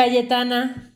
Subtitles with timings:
[0.00, 0.94] Cayetana,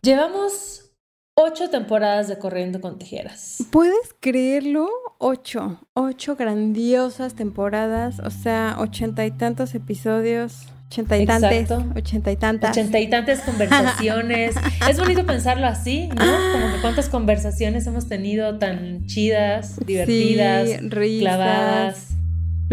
[0.00, 0.94] llevamos
[1.34, 3.58] ocho temporadas de Corriendo con Tijeras.
[3.70, 4.88] ¿Puedes creerlo?
[5.18, 5.86] Ocho.
[5.92, 10.62] Ocho grandiosas temporadas, o sea, ochenta y tantos episodios.
[10.86, 11.70] Ochenta y tantas.
[11.94, 12.70] Ochenta y tantas.
[12.70, 14.54] Ochenta y tantas conversaciones.
[14.88, 16.52] es bonito pensarlo así, ¿no?
[16.52, 22.11] Como que cuántas conversaciones hemos tenido tan chidas, divertidas, sí, clavadas.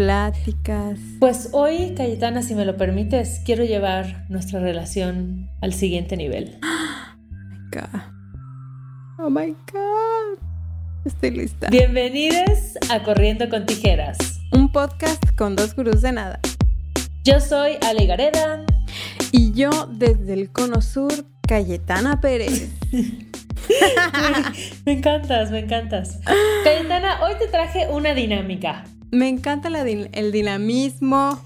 [0.00, 0.98] Pláticas.
[1.18, 6.58] Pues hoy, Cayetana, si me lo permites, quiero llevar nuestra relación al siguiente nivel.
[9.18, 10.38] Oh my God.
[11.04, 11.68] Estoy lista.
[11.68, 14.16] Bienvenidos a Corriendo con Tijeras.
[14.52, 16.40] Un podcast con dos gurús de nada.
[17.22, 18.64] Yo soy Ale Gareda.
[19.32, 21.12] Y yo desde el Cono Sur,
[21.46, 22.70] Cayetana Pérez.
[24.86, 26.18] me encantas, me encantas.
[26.64, 28.84] Cayetana, hoy te traje una dinámica.
[29.10, 31.40] Me encanta el dinamismo.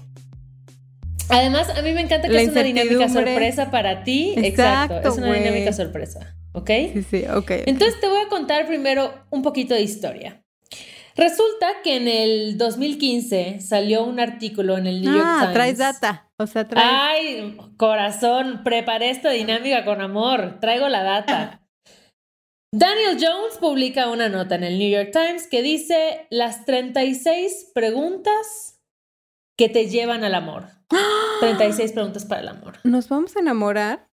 [1.29, 4.33] Además, a mí me encanta que es una dinámica sorpresa para ti.
[4.37, 6.35] Exacto, es una dinámica sorpresa.
[6.53, 6.69] ¿Ok?
[6.93, 7.51] Sí, sí, ok.
[7.65, 10.41] Entonces te voy a contar primero un poquito de historia.
[11.17, 15.53] Resulta que en el 2015 salió un artículo en el New York ah, Times.
[15.53, 16.29] traes data.
[16.37, 16.87] O sea, traes...
[16.89, 20.59] Ay, corazón, preparé esta dinámica con amor.
[20.59, 21.61] Traigo la data.
[22.77, 28.81] Daniel Jones publica una nota en el New York Times que dice las 36 preguntas
[29.55, 30.65] que te llevan al amor.
[31.39, 32.73] 36 preguntas para el amor.
[32.83, 34.09] ¿Nos vamos a enamorar?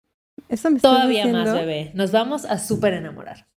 [0.48, 1.90] Eso me Todavía más, bebé.
[1.96, 3.48] Nos vamos a súper enamorar.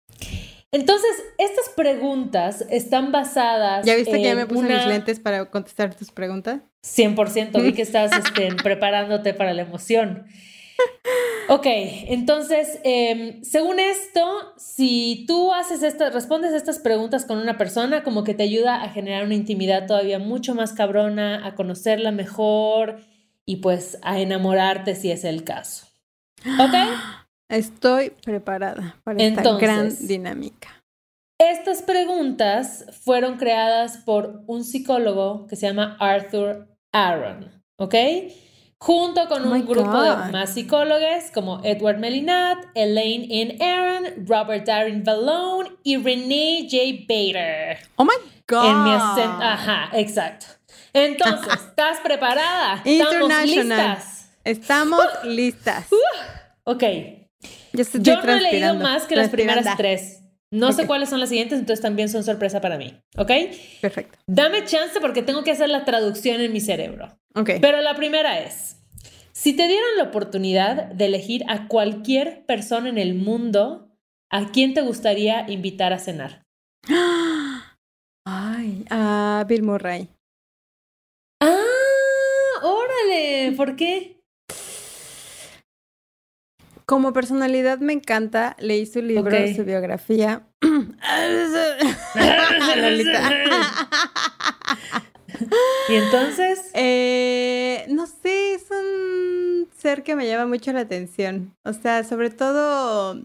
[0.73, 3.85] Entonces, estas preguntas están basadas.
[3.85, 6.63] ¿Ya viste que ya me puse mis lentes para contestar tus preguntas?
[6.83, 7.63] 100%.
[7.63, 10.27] Vi que estás este, preparándote para la emoción.
[11.49, 18.03] Ok, entonces, em, según esto, si tú haces estas, respondes estas preguntas con una persona,
[18.03, 23.01] como que te ayuda a generar una intimidad todavía mucho más cabrona, a conocerla mejor
[23.45, 25.87] y pues a enamorarte si es el caso.
[26.61, 26.75] ¿Ok?
[27.51, 30.83] Estoy preparada para esta gran dinámica.
[31.39, 37.95] Estas preguntas fueron creadas por un psicólogo que se llama Arthur Aaron, ¿ok?
[38.85, 43.65] Junto con oh un grupo de más psicólogos como Edward Melinat, Elaine N.
[43.65, 47.07] Aaron, Robert Darren Vallone y Renee J.
[47.09, 47.79] Bader.
[47.97, 48.13] Oh my
[48.47, 48.67] God.
[48.67, 50.45] En mi Ajá, exacto.
[50.93, 52.83] Entonces, ¿estás preparada?
[52.85, 54.31] Estamos listas.
[54.45, 55.87] Estamos listas.
[56.65, 56.85] ok.
[57.73, 60.21] Yo, no he leído más que las primeras tres.
[60.51, 62.95] No sé cuáles son las siguientes, entonces también son sorpresa para mí.
[63.17, 63.31] ¿Ok?
[63.81, 64.19] Perfecto.
[64.27, 67.19] Dame chance porque tengo que hacer la traducción en mi cerebro.
[67.35, 67.53] Ok.
[67.61, 68.74] Pero la primera es,
[69.35, 73.89] si te dieran la oportunidad de elegir a cualquier persona en el mundo,
[74.31, 76.45] ¿a quién te gustaría invitar a cenar?
[78.27, 80.09] Ay, a Bill Murray.
[81.43, 81.59] Ah,
[82.63, 84.23] órale, ¿por qué?
[86.87, 90.47] Como personalidad me encanta, leí su libro, su biografía.
[95.89, 96.71] ¿Y entonces?
[96.75, 99.14] Eh, no sé, es un
[99.85, 101.55] ser que me llama mucho la atención.
[101.63, 103.21] O sea, sobre todo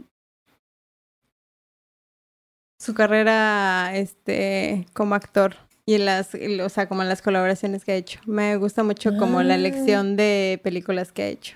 [2.82, 5.56] su carrera este, como actor
[5.86, 8.20] y las, o sea, como las colaboraciones que ha hecho.
[8.26, 9.58] Me gusta mucho como la ah.
[9.58, 11.56] elección de películas que ha hecho.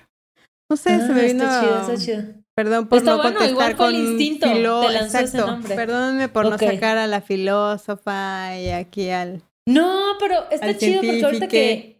[0.70, 1.44] No sé, se me ah, vino.
[1.44, 2.22] Está chido, está chido.
[2.56, 4.48] Perdón por no contestar igual con el instinto.
[4.48, 4.90] Filo...
[4.90, 5.58] Exacto.
[5.68, 9.42] Perdónenme por no sacar a la filósofa y aquí al.
[9.68, 11.93] No, pero está chido porque ahorita que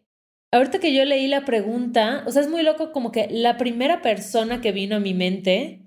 [0.54, 4.02] ahorita que yo leí la pregunta, o sea, es muy loco como que la primera
[4.02, 5.82] persona que vino a mi mente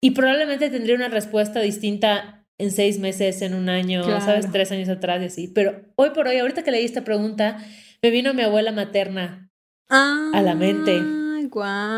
[0.00, 4.88] y probablemente tendría una respuesta distinta en seis meses, en un año, sabes, tres años
[4.88, 5.48] atrás y así.
[5.48, 7.58] Pero hoy por hoy, ahorita que leí esta pregunta,
[8.02, 9.50] me vino mi abuela materna
[9.88, 10.96] a la mente.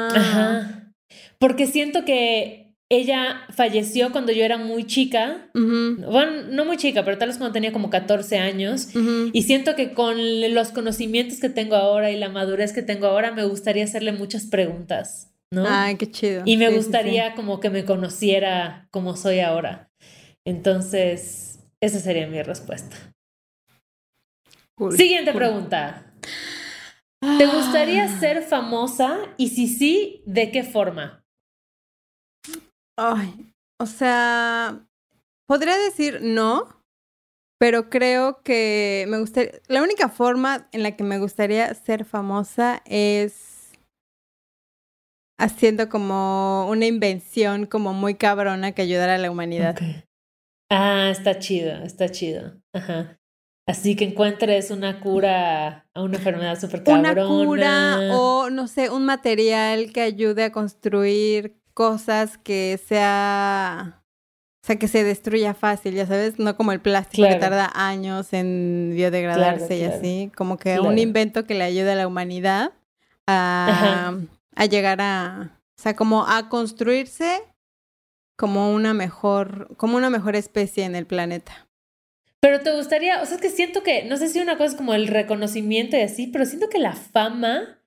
[0.08, 0.92] Ajá.
[1.38, 5.50] Porque siento que ella falleció cuando yo era muy chica.
[5.54, 8.88] Bueno, no muy chica, pero tal vez cuando tenía como 14 años.
[9.32, 10.16] Y siento que con
[10.54, 14.46] los conocimientos que tengo ahora y la madurez que tengo ahora, me gustaría hacerle muchas
[14.46, 15.66] preguntas, ¿no?
[15.68, 16.42] Ay, qué chido.
[16.46, 19.90] Y me gustaría como que me conociera como soy ahora.
[20.46, 22.96] Entonces, esa sería mi respuesta.
[24.96, 26.14] Siguiente pregunta.
[27.20, 28.20] ¿Te gustaría ah.
[28.20, 29.18] ser famosa?
[29.36, 31.24] Y si sí, ¿de qué forma?
[33.00, 34.84] Ay, o sea,
[35.46, 36.82] podría decir no,
[37.60, 42.82] pero creo que me gustaría, la única forma en la que me gustaría ser famosa
[42.86, 43.70] es
[45.38, 49.78] haciendo como una invención como muy cabrona que ayudara a la humanidad.
[50.68, 52.60] Ah, está chido, está chido.
[52.74, 53.16] Ajá.
[53.68, 57.12] Así que encuentres una cura a una enfermedad súper cabrona.
[57.12, 64.02] Una cura o, no sé, un material que ayude a construir cosas que sea...
[64.64, 68.32] O sea, que se destruya fácil, ya sabes, no como el plástico que tarda años
[68.32, 72.72] en biodegradarse y así, como que un invento que le ayude a la humanidad
[73.28, 74.18] a,
[74.56, 77.44] a llegar a, o sea, como a construirse
[78.36, 81.68] como una mejor, como una mejor especie en el planeta.
[82.40, 84.74] Pero te gustaría, o sea, es que siento que, no sé si una cosa es
[84.74, 87.80] como el reconocimiento y así, pero siento que la fama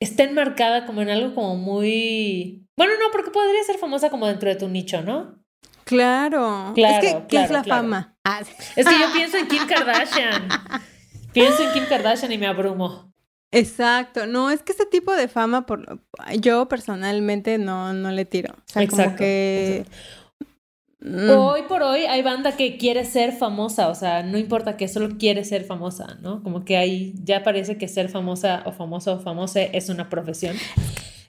[0.00, 2.67] está enmarcada como en algo como muy...
[2.78, 5.34] Bueno, no, porque podría ser famosa como dentro de tu nicho, ¿no?
[5.82, 6.70] Claro.
[6.76, 8.16] claro es que, ¿qué es la fama?
[8.22, 8.40] Ah,
[8.76, 10.48] es que yo pienso en Kim Kardashian.
[11.32, 13.12] pienso en Kim Kardashian y me abrumo.
[13.50, 16.00] Exacto, no, es que este tipo de fama, por,
[16.38, 18.54] yo personalmente no, no le tiro.
[18.54, 19.84] O sea, como que...
[21.00, 21.30] Mm.
[21.30, 25.18] Hoy por hoy hay banda que quiere ser famosa, o sea, no importa que solo
[25.18, 26.44] quiere ser famosa, ¿no?
[26.44, 30.54] Como que ahí ya parece que ser famosa o famoso o famosa es una profesión.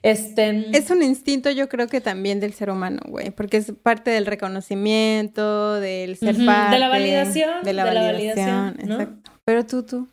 [0.02, 0.76] Este...
[0.76, 4.26] Es un instinto, yo creo que también del ser humano, güey, porque es parte del
[4.26, 6.74] reconocimiento, del ser parte.
[6.74, 7.62] De la validación.
[7.62, 9.32] De la validación, exacto.
[9.44, 10.08] Pero tú, tú.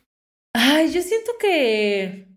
[0.54, 2.28] Ay, yo siento que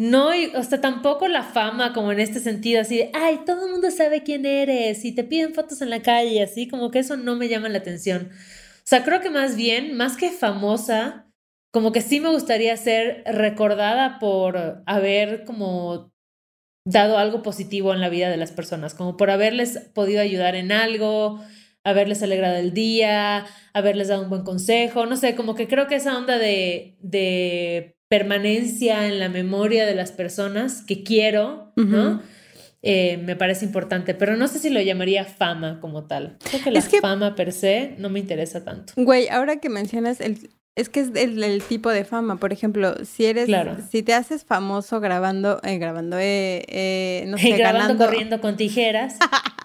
[0.00, 3.72] no, o sea, tampoco la fama como en este sentido, así de, ay, todo el
[3.72, 7.18] mundo sabe quién eres y te piden fotos en la calle, así como que eso
[7.18, 8.30] no me llama la atención.
[8.32, 11.30] O sea, creo que más bien, más que famosa,
[11.70, 16.10] como que sí me gustaría ser recordada por haber como
[16.90, 20.72] dado algo positivo en la vida de las personas, como por haberles podido ayudar en
[20.72, 21.40] algo,
[21.84, 25.96] haberles alegrado el día, haberles dado un buen consejo, no sé, como que creo que
[25.96, 32.20] esa onda de, de permanencia en la memoria de las personas que quiero, ¿no?
[32.82, 36.38] Eh, me parece importante, pero no sé si lo llamaría fama como tal.
[36.42, 38.94] Creo que la fama per se no me interesa tanto.
[38.96, 40.50] Güey, ahora que mencionas el...
[40.76, 43.50] Es que es el, tipo de fama, por ejemplo, si eres,
[43.90, 49.16] si te haces famoso grabando, eh, grabando, eh, eh no sé, grabando corriendo con tijeras.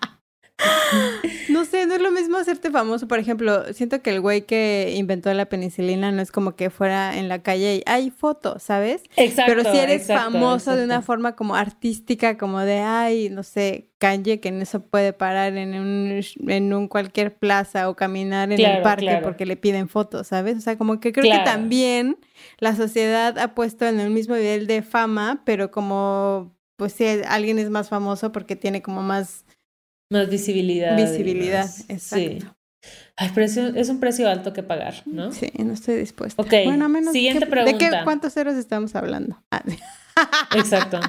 [1.49, 3.07] No sé, no es lo mismo hacerte famoso.
[3.07, 7.17] Por ejemplo, siento que el güey que inventó la penicilina no es como que fuera
[7.17, 9.03] en la calle y hay fotos, ¿sabes?
[9.15, 9.53] Exacto.
[9.53, 14.39] Pero si eres famoso de una forma como artística, como de, ay, no sé, Kanye,
[14.39, 18.81] que en eso puede parar en un, en un cualquier plaza o caminar en el
[18.81, 20.57] parque porque le piden fotos, ¿sabes?
[20.57, 22.17] O sea, como que creo que también
[22.59, 27.59] la sociedad ha puesto en el mismo nivel de fama, pero como, pues si alguien
[27.59, 29.45] es más famoso porque tiene como más
[30.09, 30.95] más visibilidad.
[30.95, 32.45] Visibilidad, exacto.
[32.45, 32.55] Sí.
[33.17, 35.31] Ay, pero es un precio alto que pagar, ¿no?
[35.31, 36.41] Sí, no estoy dispuesta.
[36.41, 37.77] Ok, bueno, menos siguiente pregunta.
[37.77, 39.41] ¿De qué, cuántos ceros estamos hablando?
[39.51, 39.63] Ah,
[40.55, 40.99] exacto.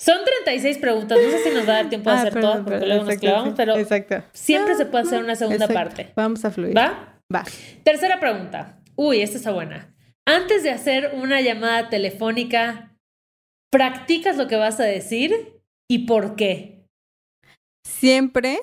[0.00, 2.64] Son 36 preguntas, no sé si nos va a dar tiempo a ah, hacer todas
[2.64, 4.22] porque luego nos clavamos, pero exacto.
[4.32, 6.12] siempre se puede hacer una segunda parte.
[6.14, 6.76] Vamos a fluir.
[6.76, 7.20] ¿Va?
[7.34, 7.44] Va.
[7.82, 8.80] Tercera pregunta.
[8.94, 9.94] Uy, esta está buena.
[10.24, 12.96] Antes de hacer una llamada telefónica,
[13.70, 15.60] ¿practicas lo que vas a decir
[15.90, 16.77] y por qué?
[17.88, 18.60] Siempre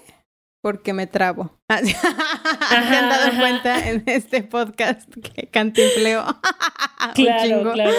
[0.61, 1.51] porque me trabo.
[1.69, 6.23] ¿Se han dado cuenta en este podcast que cantifleo?
[7.15, 7.91] claro, claro.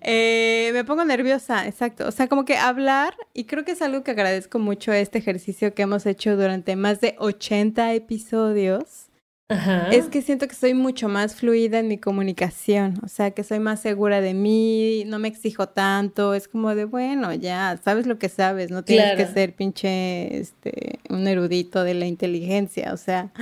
[0.00, 2.06] Eh, me pongo nerviosa, exacto.
[2.06, 5.74] O sea, como que hablar, y creo que es algo que agradezco mucho este ejercicio
[5.74, 9.05] que hemos hecho durante más de 80 episodios
[9.48, 13.60] es que siento que soy mucho más fluida en mi comunicación, o sea, que soy
[13.60, 18.18] más segura de mí, no me exijo tanto, es como de, bueno, ya, sabes lo
[18.18, 23.32] que sabes, no tienes que ser pinche, este, un erudito de la inteligencia, o sea,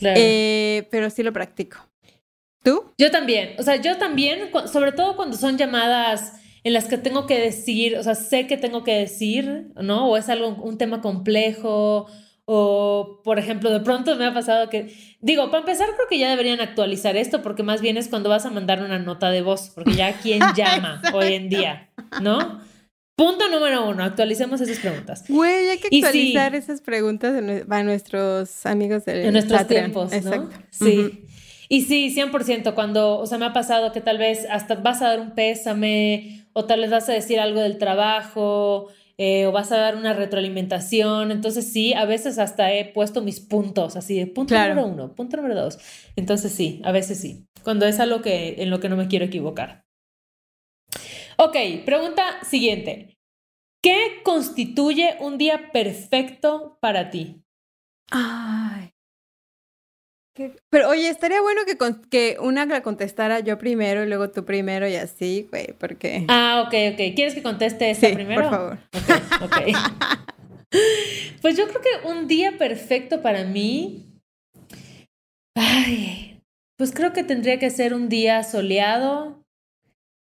[0.00, 1.76] eh, pero sí lo practico.
[2.62, 2.84] ¿Tú?
[2.96, 6.34] Yo también, o sea, yo también, sobre todo cuando son llamadas
[6.64, 10.08] en las que tengo que decir, o sea, sé que tengo que decir, ¿no?
[10.08, 12.06] O es algo, un tema complejo
[12.44, 16.28] o, por ejemplo, de pronto me ha pasado que, digo, para empezar creo que ya
[16.30, 19.70] deberían actualizar esto porque más bien es cuando vas a mandar una nota de voz,
[19.74, 22.60] porque ya quién llama hoy en día, ¿no?
[23.14, 25.24] Punto número uno, actualicemos esas preguntas.
[25.28, 27.34] Güey, hay que actualizar esas preguntas
[27.68, 30.50] a nuestros amigos del En nuestros tiempos, ¿no?
[30.70, 31.26] Sí.
[31.68, 35.08] Y sí, 100%, cuando, o sea, me ha pasado que tal vez hasta vas a
[35.08, 38.88] dar un pésame o tal vez vas a decir algo del trabajo
[39.24, 41.30] eh, o vas a dar una retroalimentación.
[41.30, 45.36] Entonces sí, a veces hasta he puesto mis puntos, así de punto número uno, punto
[45.36, 45.78] número dos.
[46.16, 49.24] Entonces sí, a veces sí, cuando es algo que, en lo que no me quiero
[49.24, 49.84] equivocar.
[51.38, 53.16] Ok, pregunta siguiente.
[53.80, 57.44] ¿Qué constituye un día perfecto para ti?
[58.10, 58.91] Ay,
[60.70, 61.76] pero oye, estaría bueno que,
[62.08, 66.24] que una la contestara yo primero y luego tú primero y así, güey, porque...
[66.28, 67.14] Ah, ok, ok.
[67.14, 68.42] ¿Quieres que conteste esta sí, primero?
[68.42, 68.78] por favor.
[69.42, 69.56] Ok, ok.
[71.42, 74.08] pues yo creo que un día perfecto para mí...
[75.54, 76.40] Ay,
[76.78, 79.44] pues creo que tendría que ser un día soleado,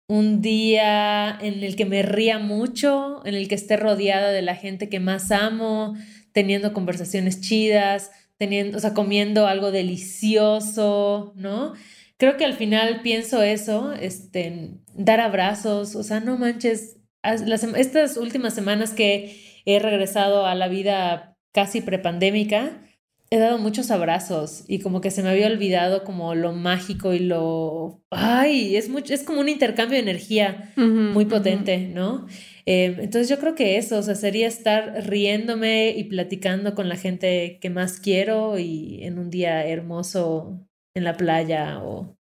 [0.08, 4.56] un día en el que me ría mucho, en el que esté rodeada de la
[4.56, 5.96] gente que más amo,
[6.34, 11.74] teniendo conversaciones chidas, teniendo, o sea, comiendo algo delicioso, ¿no?
[12.18, 18.54] Creo que al final pienso eso, este, dar abrazos, o sea, no manches, estas últimas
[18.54, 22.82] semanas que he regresado a la vida casi prepandémica,
[23.30, 27.20] he dado muchos abrazos y como que se me había olvidado como lo mágico y
[27.20, 28.02] lo...
[28.10, 32.28] Ay, es, mucho, es como un intercambio de energía muy potente, ¿no?
[32.68, 36.98] Eh, entonces yo creo que eso, o sea, sería estar riéndome y platicando con la
[36.98, 40.60] gente que más quiero y en un día hermoso
[40.94, 42.18] en la playa o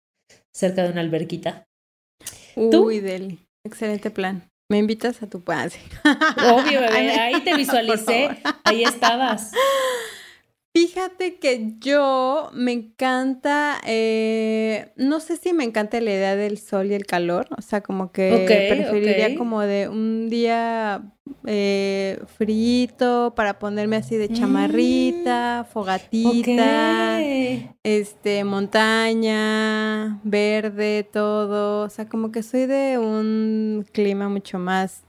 [0.55, 1.67] cerca de una alberquita.
[2.57, 4.45] Uy, Deli, excelente plan.
[4.71, 5.79] Me invitas a tu pase.
[6.05, 7.13] Obvio, bebé.
[7.21, 8.31] Ahí te visualicé.
[8.65, 9.53] Ahí estabas.
[10.77, 16.91] Fíjate que yo me encanta, eh, no sé si me encanta la idea del sol
[16.91, 21.13] y el calor, o sea, como que preferiría como de un día
[21.47, 27.21] eh, frito para ponerme así de chamarrita, mm, fogatita,
[27.85, 35.05] este, montaña, verde, todo, o sea, como que soy de un clima mucho más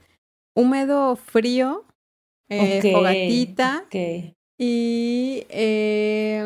[0.53, 1.85] húmedo, frío,
[2.49, 3.87] eh, fogatita.
[4.57, 6.45] Y eh,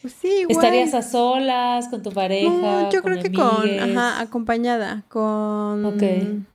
[0.00, 0.56] pues sí, igual.
[0.56, 2.50] ¿Estarías a solas con tu pareja?
[2.50, 6.46] No, yo creo que con, ajá, acompañada, con,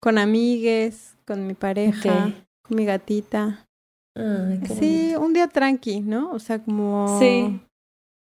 [0.00, 2.32] con amigues, con mi pareja,
[2.62, 3.66] con mi gatita.
[4.78, 6.30] sí, un día tranqui, ¿no?
[6.30, 7.18] O sea, como...
[7.18, 7.60] Sí,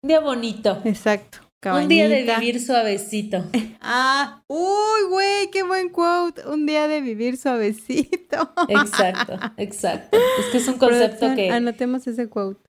[0.04, 0.82] un día bonito.
[0.84, 1.45] Exacto.
[1.64, 3.46] Un día de vivir suavecito.
[3.88, 6.48] Ah, uy, güey, qué buen quote.
[6.48, 8.52] Un día de vivir suavecito.
[8.68, 10.18] Exacto, exacto.
[10.40, 11.52] Es que es un concepto que...
[11.52, 12.68] Anotemos ese quote.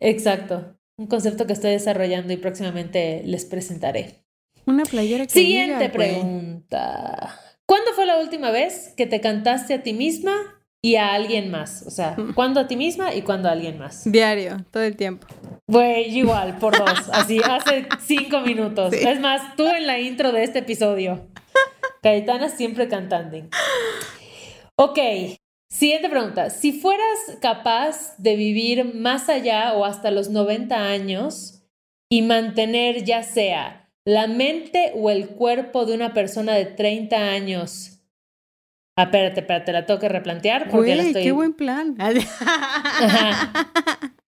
[0.00, 0.76] Exacto.
[0.98, 4.22] Un concepto que estoy desarrollando y próximamente les presentaré.
[4.66, 7.40] Una playera que Siguiente pregunta.
[7.64, 11.84] ¿Cuándo fue la última vez que te cantaste a ti misma y a alguien más?
[11.86, 12.34] O sea, mm.
[12.34, 14.10] ¿cuándo a ti misma y cuándo a alguien más?
[14.10, 15.26] Diario, todo el tiempo.
[15.66, 18.92] Güey, igual, por dos, así, hace cinco minutos.
[18.92, 21.26] Es más, tú en la intro de este episodio.
[22.02, 23.36] Caetana siempre cantando.
[24.76, 24.98] Ok,
[25.68, 26.48] siguiente pregunta.
[26.50, 31.62] Si fueras capaz de vivir más allá o hasta los 90 años
[32.08, 37.89] y mantener ya sea la mente o el cuerpo de una persona de 30 años.
[39.00, 41.22] Ah, espérate, espérate, la tengo que replantear porque la estoy...
[41.22, 41.96] qué buen plan.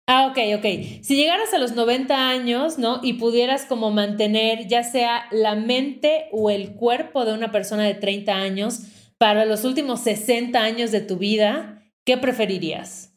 [0.09, 0.65] Ah, ok, ok.
[1.03, 2.99] Si llegaras a los 90 años, ¿no?
[3.05, 7.95] Y pudieras como mantener ya sea la mente o el cuerpo de una persona de
[7.95, 8.81] 30 años
[9.17, 13.15] para los últimos 60 años de tu vida, ¿qué preferirías?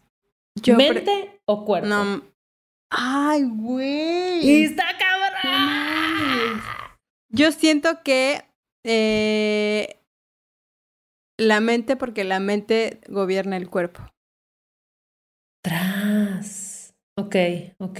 [0.67, 1.87] ¿Mente o cuerpo?
[1.87, 2.21] No.
[2.91, 4.63] Ay, güey.
[4.63, 6.61] ¡Está cabrón!
[7.29, 8.43] Yo siento que
[8.83, 9.94] eh,
[11.37, 14.01] la mente, porque la mente gobierna el cuerpo.
[15.61, 16.93] Tras.
[17.17, 17.35] Ok,
[17.79, 17.99] ok.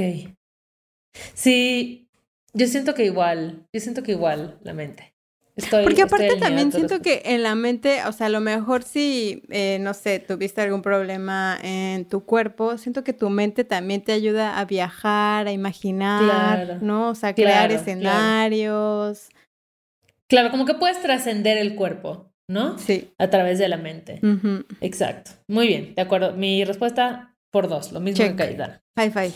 [1.33, 2.09] Sí,
[2.53, 5.15] yo siento que igual, yo siento que igual la mente.
[5.55, 9.41] Estoy, Porque aparte también siento que en la mente, o sea, a lo mejor si,
[9.49, 14.11] eh, no sé, tuviste algún problema en tu cuerpo, siento que tu mente también te
[14.11, 17.09] ayuda a viajar, a imaginar, ¿no?
[17.11, 19.29] O sea, crear escenarios.
[20.27, 20.51] Claro.
[20.51, 22.77] como que puedes trascender el cuerpo, ¿no?
[22.77, 23.11] Sí.
[23.17, 24.21] A través de la mente.
[24.81, 25.31] Exacto.
[25.47, 26.33] Muy bien, de acuerdo.
[26.33, 28.81] Mi respuesta por dos, lo mismo que Caidana.
[28.97, 29.31] High five.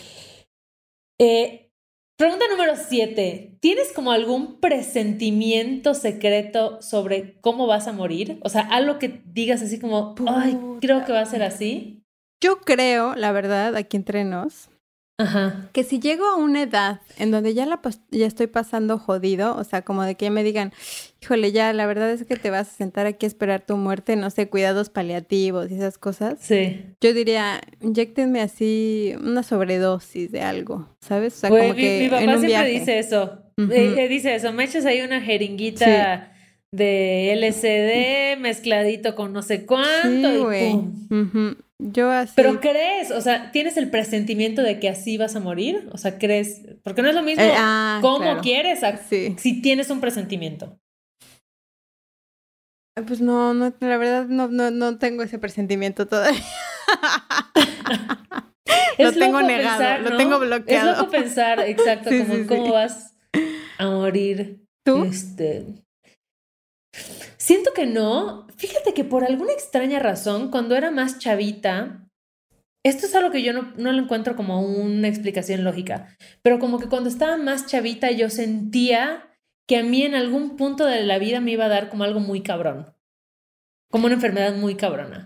[1.18, 1.70] Eh,
[2.16, 3.56] pregunta número siete.
[3.60, 8.38] ¿Tienes como algún presentimiento secreto sobre cómo vas a morir?
[8.42, 12.02] O sea, algo que digas así como, ay, creo que va a ser así.
[12.42, 14.69] Yo creo, la verdad, aquí entre nos,
[15.20, 15.68] Ajá.
[15.72, 19.64] Que si llego a una edad en donde ya, la, ya estoy pasando jodido, o
[19.64, 20.72] sea, como de que me digan,
[21.20, 24.16] híjole, ya la verdad es que te vas a sentar aquí a esperar tu muerte,
[24.16, 26.38] no sé, cuidados paliativos y esas cosas.
[26.40, 26.80] Sí.
[27.02, 31.34] Yo diría, inyectenme así una sobredosis de algo, ¿sabes?
[31.34, 33.42] O sea, como que mi, papá siempre dice eso.
[33.58, 36.32] Eh, dice eso, me echas ahí una jeringuita.
[36.72, 41.56] de LCD mezcladito con no sé cuánto y pum.
[41.82, 42.34] Yo así.
[42.36, 45.88] Pero crees, o sea, ¿tienes el presentimiento de que así vas a morir?
[45.92, 46.60] O sea, ¿crees?
[46.82, 50.78] Porque no es lo mismo eh, ah, cómo quieres si tienes un presentimiento.
[53.06, 56.42] Pues no, no, la verdad no, no, no tengo ese presentimiento todavía.
[58.98, 60.92] lo tengo negado, lo tengo bloqueado.
[60.92, 63.16] Es loco pensar, exacto, como cómo vas
[63.78, 64.66] a morir.
[64.84, 65.04] ¿Tú?
[65.04, 65.64] Este,
[67.50, 68.46] Siento que no.
[68.58, 72.06] Fíjate que por alguna extraña razón, cuando era más chavita,
[72.86, 76.78] esto es algo que yo no, no lo encuentro como una explicación lógica, pero como
[76.78, 81.18] que cuando estaba más chavita yo sentía que a mí en algún punto de la
[81.18, 82.94] vida me iba a dar como algo muy cabrón,
[83.90, 85.24] como una enfermedad muy cabrona.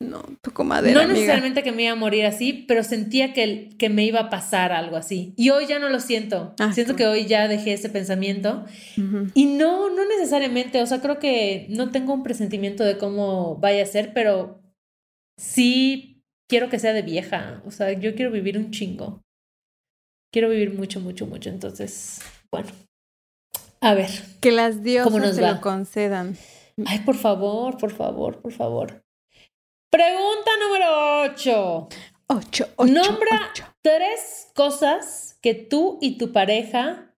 [0.00, 1.02] No, tu comadera.
[1.02, 4.30] No necesariamente que me iba a morir así, pero sentía que, que me iba a
[4.30, 5.34] pasar algo así.
[5.36, 6.54] Y hoy ya no lo siento.
[6.58, 8.64] Ah, siento que hoy ya dejé ese pensamiento.
[9.34, 13.82] Y no, no necesariamente, o sea, creo que no tengo un presentimiento de cómo vaya
[13.82, 14.60] a ser, pero
[15.38, 17.62] sí quiero que sea de vieja.
[17.64, 19.22] O sea, yo quiero vivir un chingo.
[20.32, 21.50] Quiero vivir mucho, mucho, mucho.
[21.50, 22.20] Entonces,
[22.50, 22.68] bueno.
[23.80, 24.10] A ver.
[24.40, 26.36] Que las diosas se lo concedan.
[26.86, 29.03] Ay, por favor, por favor, por favor.
[29.94, 31.88] Pregunta número 8.
[32.26, 37.14] 8, Nombra tres cosas que tú y tu pareja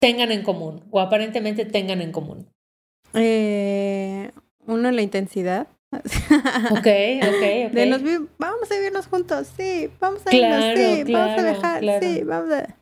[0.00, 2.48] tengan en común o aparentemente tengan en común.
[3.14, 4.32] Eh,
[4.66, 5.68] uno, la intensidad.
[6.72, 6.88] Ok,
[7.22, 8.02] ok, De los,
[8.36, 12.76] vamos a vivirnos juntos, sí, vamos a irnos, sí, vamos a dejar, sí, vamos a...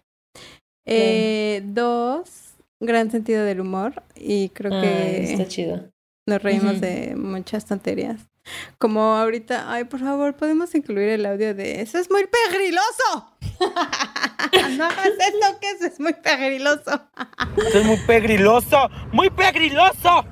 [0.86, 5.32] Eh, dos, gran sentido del humor y creo que...
[5.32, 5.90] Está chido.
[6.26, 8.26] Nos reímos de muchas tonterías.
[8.78, 13.32] Como ahorita, ay, por favor, podemos incluir el audio de eso es muy pegriloso.
[14.76, 17.00] no hagas eso, que eso es muy pegriloso.
[17.56, 20.24] eso es muy pegriloso, muy pegriloso.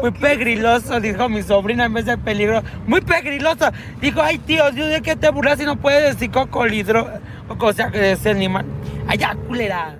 [0.00, 2.62] Muy pegriloso, dijo mi sobrina en vez de peligro.
[2.86, 3.70] Muy pegriloso.
[4.00, 7.10] Dijo, ay tío, yo de que te burlas y no puedes decir cocolidro.
[7.48, 8.64] O cosa que es animal.
[9.06, 9.98] Allá, culera.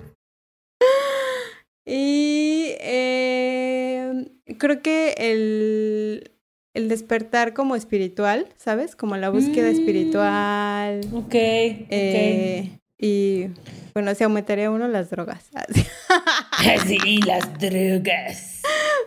[1.85, 4.25] Y eh,
[4.57, 6.31] creo que el,
[6.73, 8.95] el despertar como espiritual, ¿sabes?
[8.95, 9.73] Como la búsqueda mm.
[9.73, 11.01] espiritual.
[11.13, 11.33] Ok.
[11.33, 13.47] Eh, y
[13.93, 15.49] bueno, se aumentaría uno las drogas.
[16.85, 18.61] sí, las drogas.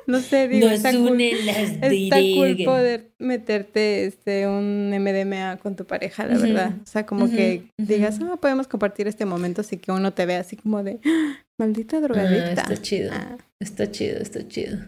[0.07, 5.87] No sé, digo, Nos unen las Está cool poder meterte este, un MDMA con tu
[5.87, 6.73] pareja, la verdad.
[6.83, 10.37] O sea, como que digas, ah, podemos compartir este momento así que uno te ve
[10.37, 11.01] así como de,
[11.59, 12.63] maldita drogadicta.
[12.63, 13.39] está chido, ah.
[13.61, 14.79] está chido, está chido.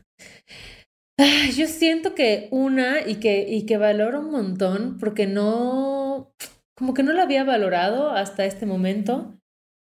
[1.56, 6.32] yo siento que una y que, y que valoro un montón porque no,
[6.76, 9.34] como que no lo había valorado hasta este momento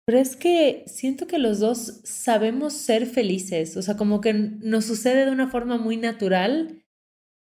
[0.06, 4.86] pero es que siento que los dos sabemos ser felices, o sea, como que nos
[4.86, 6.84] sucede de una forma muy natural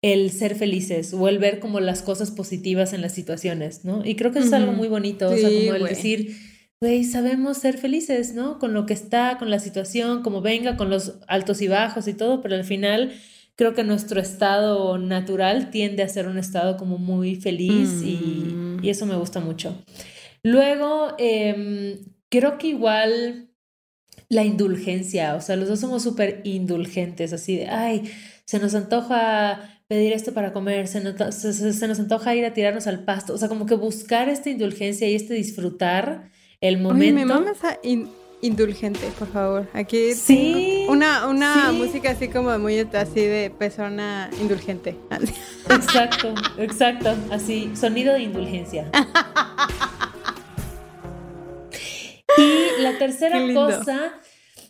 [0.03, 4.05] el ser felices o el ver como las cosas positivas en las situaciones, ¿no?
[4.05, 6.37] Y creo que eso es algo muy bonito, o sea, como el decir,
[6.81, 8.59] güey, sabemos ser felices, ¿no?
[8.59, 12.15] Con lo que está, con la situación, como venga, con los altos y bajos y
[12.15, 13.13] todo, pero al final
[13.57, 18.17] creo que nuestro estado natural tiende a ser un estado como muy feliz y,
[18.55, 18.85] mm.
[18.85, 19.83] y, eso me gusta mucho.
[20.45, 23.51] Luego, eh, creo que igual
[24.29, 28.11] la indulgencia, o sea, los dos somos súper indulgentes, así de, ay,
[28.45, 32.87] se nos antoja pedir esto para comer, se nos, se, nos antoja ir a tirarnos
[32.87, 36.31] al pasto, o sea, como que buscar esta indulgencia y este disfrutar
[36.61, 37.15] el momento.
[37.15, 37.79] me mama esa
[38.41, 39.69] indulgente, por favor.
[39.73, 44.97] Aquí sí, una, una música así como muy así de persona indulgente.
[45.71, 48.91] Exacto, exacto, así, sonido de indulgencia.
[52.37, 54.13] Y la tercera cosa,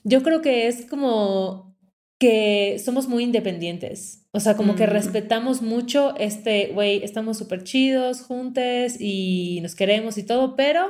[0.03, 1.77] yo creo que es como
[2.18, 4.27] que somos muy independientes.
[4.33, 4.90] O sea, como que mm.
[4.90, 10.88] respetamos mucho este, güey, estamos súper chidos juntos y nos queremos y todo, pero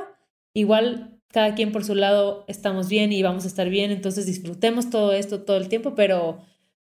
[0.59, 4.89] igual cada quien por su lado estamos bien y vamos a estar bien, entonces disfrutemos
[4.89, 6.41] todo esto todo el tiempo, pero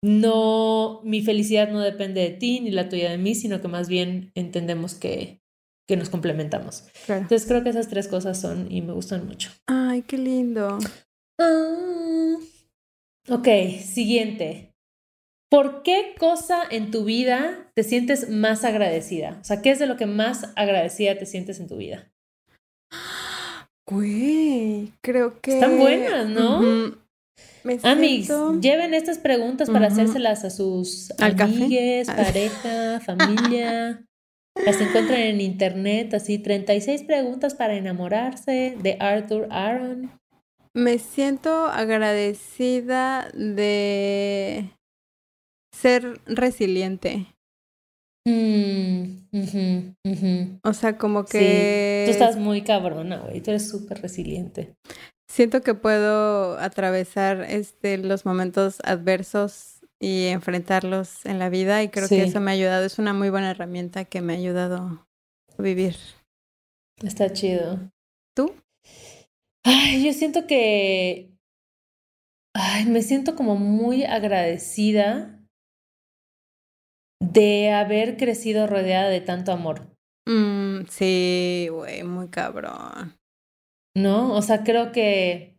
[0.02, 3.88] no, mi felicidad no depende de ti ni la tuya de mí, sino que más
[3.88, 5.40] bien entendemos que
[5.86, 6.84] que nos complementamos.
[7.08, 9.50] Entonces creo que esas tres cosas son y me gustan mucho.
[9.66, 10.78] Ay, qué lindo.
[11.38, 12.36] Ah.
[13.28, 13.48] Ok,
[13.82, 14.74] siguiente.
[15.50, 19.38] ¿Por qué cosa en tu vida te sientes más agradecida?
[19.40, 22.10] O sea, ¿qué es de lo que más agradecida te sientes en tu vida?
[23.86, 25.54] Güey, creo que...
[25.54, 26.94] Están buenas, ¿no?
[27.82, 34.04] Amigos, lleven estas preguntas para hacérselas a sus amigues, pareja, familia.
[34.64, 40.12] Las encuentran en internet, así 36 preguntas para enamorarse de Arthur Aaron.
[40.74, 44.70] Me siento agradecida de
[45.72, 47.33] ser resiliente.
[48.26, 49.24] Mm,
[50.62, 52.04] o sea, como que...
[52.06, 53.40] tú estás muy cabrona, güey.
[53.40, 54.74] Tú eres súper resiliente.
[55.30, 62.08] Siento que puedo atravesar este, los momentos adversos y enfrentarlos en la vida y creo
[62.08, 62.84] que eso me ha ayudado.
[62.84, 65.06] Es una muy buena herramienta que me ha ayudado
[65.58, 65.96] a vivir.
[67.02, 67.90] Está chido.
[68.34, 68.54] ¿Tú?
[69.64, 71.30] Ay, yo siento que...
[72.54, 75.33] Ay, me siento como muy agradecida
[77.32, 79.94] de haber crecido rodeada de tanto amor.
[80.26, 83.16] Mm, sí, güey, muy cabrón.
[83.96, 84.32] ¿No?
[84.34, 85.54] O sea, creo que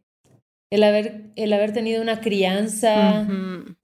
[0.71, 3.25] el haber, el haber tenido una crianza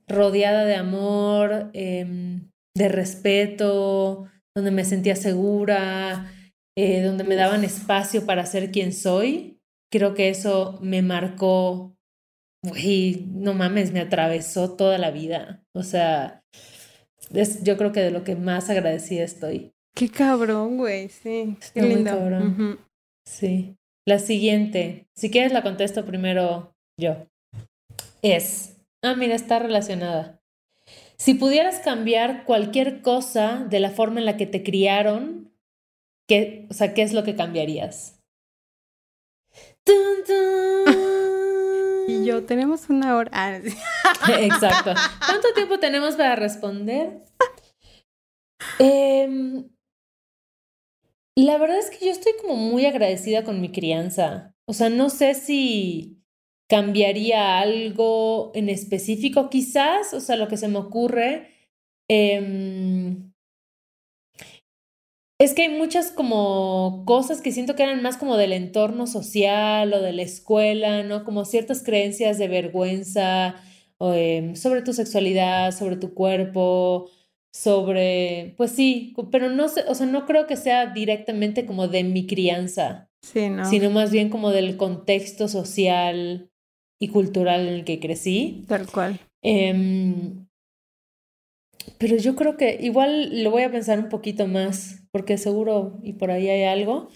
[0.07, 6.31] rodeada de amor, em, de respeto, donde me sentía segura,
[6.77, 9.59] eh, donde me daban espacio para ser quien soy,
[9.91, 11.95] creo que eso me marcó,
[12.65, 15.63] güey, no mames, me atravesó toda la vida.
[15.73, 16.41] O sea,
[17.33, 19.71] es, yo creo que de lo que más agradecida estoy.
[19.95, 21.57] Qué cabrón, güey, sí.
[21.73, 22.11] Qué lindo.
[22.11, 22.79] Cabrón.
[23.25, 23.75] Sí.
[24.05, 27.27] La siguiente, si quieres la contesto primero yo.
[28.21, 30.41] Es, ah, mira, está relacionada.
[31.17, 35.53] Si pudieras cambiar cualquier cosa de la forma en la que te criaron,
[36.27, 38.19] ¿qué, o sea, ¿qué es lo que cambiarías?
[42.11, 43.31] Y yo, tenemos una hora.
[43.33, 43.55] Ah,
[44.39, 44.93] Exacto.
[45.25, 47.23] ¿Cuánto tiempo tenemos para responder?
[48.79, 49.63] Eh,
[51.35, 54.55] la verdad es que yo estoy como muy agradecida con mi crianza.
[54.65, 56.21] O sea, no sé si
[56.69, 61.51] cambiaría algo en específico, quizás, o sea, lo que se me ocurre.
[62.07, 63.30] Em,
[65.43, 69.91] es que hay muchas como cosas que siento que eran más como del entorno social
[69.91, 71.23] o de la escuela, ¿no?
[71.23, 73.55] Como ciertas creencias de vergüenza
[73.99, 77.09] em, sobre tu sexualidad, sobre tu cuerpo,
[77.51, 82.03] sobre, pues sí, pero no sé, o sea, no creo que sea directamente como de
[82.03, 83.65] mi crianza, sí, ¿no?
[83.65, 86.51] sino más bien como del contexto social
[86.99, 88.63] y cultural en el que crecí.
[88.67, 89.19] Tal cual.
[89.41, 90.45] Em,
[91.97, 96.13] pero yo creo que igual lo voy a pensar un poquito más, porque seguro y
[96.13, 97.09] por ahí hay algo,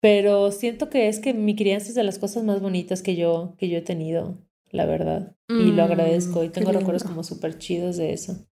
[0.00, 3.54] pero siento que es que mi crianza es de las cosas más bonitas que yo,
[3.58, 4.38] que yo he tenido,
[4.70, 8.48] la verdad, y lo mm, agradezco y tengo recuerdos como súper chidos de eso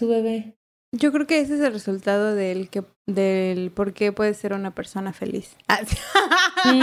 [0.00, 0.56] tu bebé?
[0.92, 4.74] Yo creo que ese es el resultado del que del por qué puedes ser una
[4.74, 5.56] persona feliz.
[6.62, 6.74] Ah,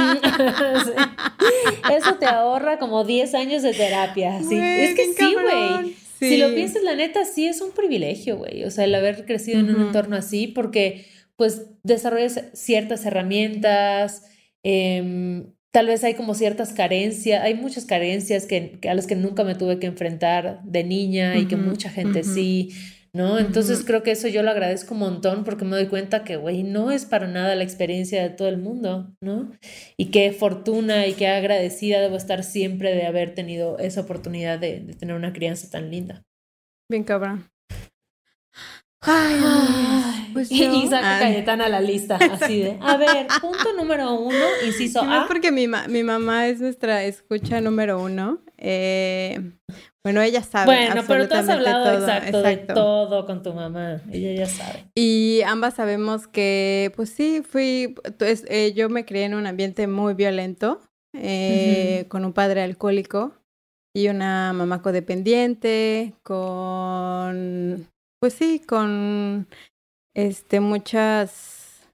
[1.92, 4.42] Eso te ahorra como 10 años de terapia.
[4.42, 4.58] Sí.
[4.60, 5.96] es que sí, güey.
[6.20, 8.64] Si lo piensas, la neta, sí es un privilegio, güey.
[8.64, 14.24] O sea, el haber crecido en un entorno así, porque pues desarrollas ciertas herramientas,
[14.64, 19.44] em, tal vez hay como ciertas carencias, hay muchas carencias que, a las que nunca
[19.44, 22.72] me tuve que enfrentar de niña y que mucha gente sí
[23.18, 23.40] ¿no?
[23.40, 26.62] Entonces creo que eso yo lo agradezco un montón porque me doy cuenta que, güey,
[26.62, 29.52] no es para nada la experiencia de todo el mundo, ¿no?
[29.98, 34.96] Y qué fortuna y qué agradecida debo estar siempre de haber tenido esa oportunidad de,
[35.00, 36.24] tener una crianza tan linda.
[36.90, 37.46] Bien cabrón.
[39.02, 42.78] Ay, pues y saca Cayetana a la lista, así de.
[42.82, 45.26] A ver, punto número uno, inciso A.
[45.28, 48.40] porque mi, mi mamá es nuestra escucha número uno.
[48.58, 49.52] Eh,
[50.04, 50.66] bueno, ella sabe.
[50.66, 54.02] Bueno, pero tú has hablado exacto, de todo con tu mamá.
[54.12, 54.86] Ella ya sabe.
[54.96, 57.96] Y ambas sabemos que, pues sí, fui.
[58.18, 60.82] Pues, eh, yo me crié en un ambiente muy violento,
[61.14, 63.34] eh, con un padre alcohólico
[63.94, 67.88] y una mamá codependiente, con.
[68.20, 69.48] Pues sí, con.
[70.16, 71.90] Este, muchas.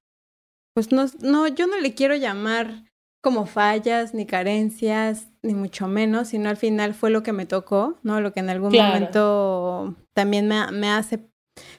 [0.75, 6.29] Pues no, no, yo no le quiero llamar como fallas ni carencias, ni mucho menos,
[6.29, 8.19] sino al final fue lo que me tocó, ¿no?
[8.19, 11.29] Lo que en algún momento también me, me, hace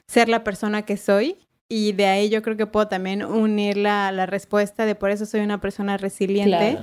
[0.07, 1.37] ser la persona que soy.
[1.67, 5.25] Y de ahí yo creo que puedo también unir la, la respuesta de por eso
[5.25, 6.77] soy una persona resiliente,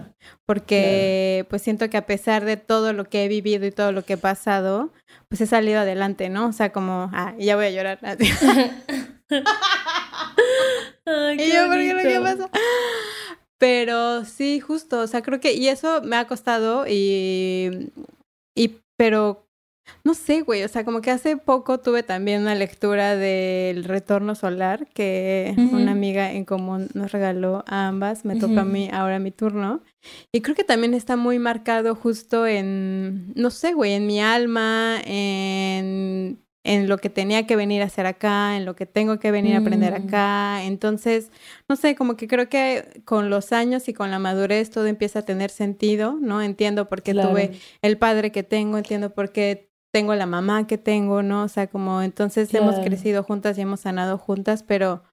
[0.45, 4.05] porque pues siento que a pesar de todo lo que he vivido y todo lo
[4.05, 4.92] que he pasado,
[5.29, 6.49] pues he salido adelante, ¿no?
[6.49, 8.01] O sea, como, ah, ya voy a llorar.
[11.07, 12.51] Ay, y yo, ¿por qué que pasa?
[13.59, 17.92] Pero sí, justo, o sea, creo que, y eso me ha costado y,
[18.57, 19.47] y, pero,
[20.05, 24.35] no sé, güey, o sea, como que hace poco tuve también una lectura del retorno
[24.35, 29.18] solar que una amiga en común nos regaló a ambas, me toca a mí ahora
[29.18, 29.83] mi turno.
[30.33, 35.01] Y creo que también está muy marcado justo en, no sé, güey, en mi alma,
[35.05, 39.31] en en lo que tenía que venir a hacer acá, en lo que tengo que
[39.31, 40.07] venir a aprender mm.
[40.07, 40.64] acá.
[40.64, 41.31] Entonces,
[41.68, 45.21] no sé, como que creo que con los años y con la madurez todo empieza
[45.21, 46.40] a tener sentido, ¿no?
[46.40, 50.79] Entiendo por qué tuve el padre que tengo, entiendo por qué tengo la mamá que
[50.79, 51.45] tengo, ¿no?
[51.45, 55.05] O sea, como entonces hemos crecido juntas y hemos sanado juntas, pero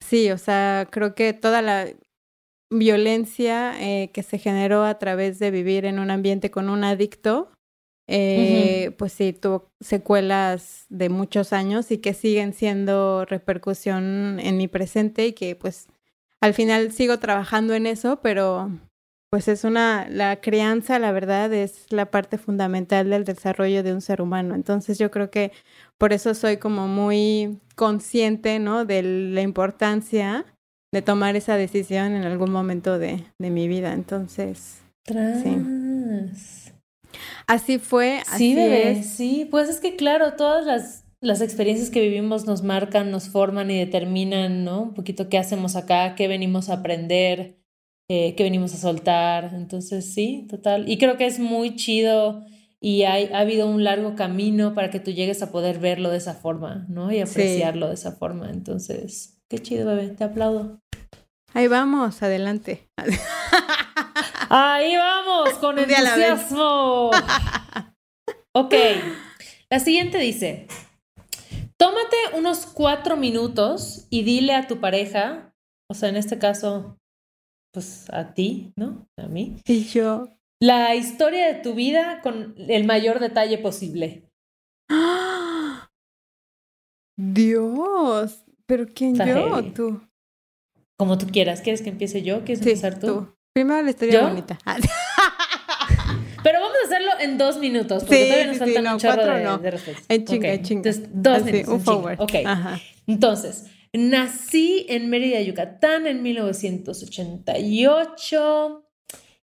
[0.00, 1.86] sí, o sea, creo que toda la
[2.70, 7.50] violencia eh, que se generó a través de vivir en un ambiente con un adicto,
[8.08, 14.66] eh, pues sí, tuvo secuelas de muchos años y que siguen siendo repercusión en mi
[14.66, 15.88] presente y que pues
[16.40, 18.70] al final sigo trabajando en eso, pero
[19.30, 24.00] pues es una, la crianza, la verdad, es la parte fundamental del desarrollo de un
[24.00, 24.54] ser humano.
[24.54, 25.52] Entonces yo creo que
[25.98, 28.84] por eso soy como muy consciente, ¿no?
[28.84, 30.46] De la importancia
[30.92, 33.92] de tomar esa decisión en algún momento de, de mi vida.
[33.92, 35.56] Entonces, sí.
[37.46, 39.06] Así fue, así sí, es.
[39.10, 43.70] Sí, pues es que claro, todas las, las experiencias que vivimos nos marcan, nos forman
[43.70, 44.82] y determinan, ¿no?
[44.82, 47.57] Un poquito qué hacemos acá, qué venimos a aprender,
[48.08, 49.52] eh, qué venimos a soltar.
[49.54, 50.88] Entonces, sí, total.
[50.88, 52.44] Y creo que es muy chido
[52.80, 56.18] y hay, ha habido un largo camino para que tú llegues a poder verlo de
[56.18, 57.10] esa forma, ¿no?
[57.12, 58.50] Y apreciarlo de esa forma.
[58.50, 60.80] Entonces, qué chido, bebé, te aplaudo.
[61.54, 62.88] Ahí vamos, adelante.
[64.50, 67.10] Ahí vamos, con entusiasmo.
[68.52, 68.74] ok,
[69.70, 70.68] la siguiente dice,
[71.76, 75.52] tómate unos cuatro minutos y dile a tu pareja,
[75.90, 76.96] o sea, en este caso,
[77.72, 79.08] pues a ti, ¿no?
[79.16, 79.56] A mí.
[79.66, 80.28] Y yo.
[80.60, 84.24] La historia de tu vida con el mayor detalle posible.
[87.16, 90.00] Dios, pero ¿quién yo o tú?
[90.98, 91.60] Como tú quieras.
[91.60, 92.44] ¿Quieres que empiece yo?
[92.44, 93.28] ¿Quieres empezar tú?
[93.54, 94.58] Primero la historia bonita.
[96.42, 99.58] Pero vamos a hacerlo en dos minutos, porque todavía nos faltan un chorro de, no.
[99.58, 100.90] de En chinga, en chinga.
[100.90, 101.68] Entonces, dos minutos.
[101.74, 102.20] Un forward.
[102.20, 102.32] Ok.
[103.06, 108.84] Entonces, nací en Mérida, Yucatán, en 1988,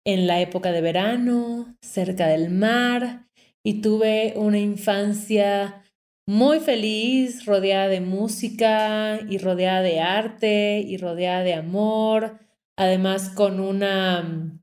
[0.05, 3.27] en la época de verano, cerca del mar,
[3.63, 5.83] y tuve una infancia
[6.27, 12.39] muy feliz, rodeada de música y rodeada de arte y rodeada de amor,
[12.77, 14.59] además con una,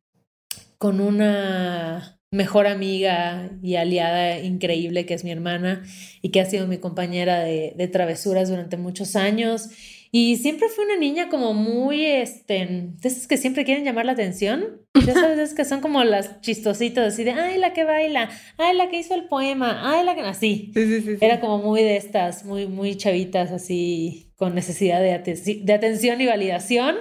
[0.79, 5.83] con una mejor amiga y aliada increíble que es mi hermana
[6.21, 9.71] y que ha sido mi compañera de, de travesuras durante muchos años
[10.11, 14.13] y siempre fue una niña como muy, este, de esas que siempre quieren llamar la
[14.13, 14.81] atención.
[15.07, 18.89] Ya sabes, que son como las chistositas, así de, ay, la que baila, ay, la
[18.89, 20.23] que hizo el poema, ay, la que...
[20.23, 20.71] Así.
[20.75, 25.73] Sí, sí, Era como muy de estas, muy, muy chavitas, así, con necesidad de, de
[25.75, 26.97] atención y validación.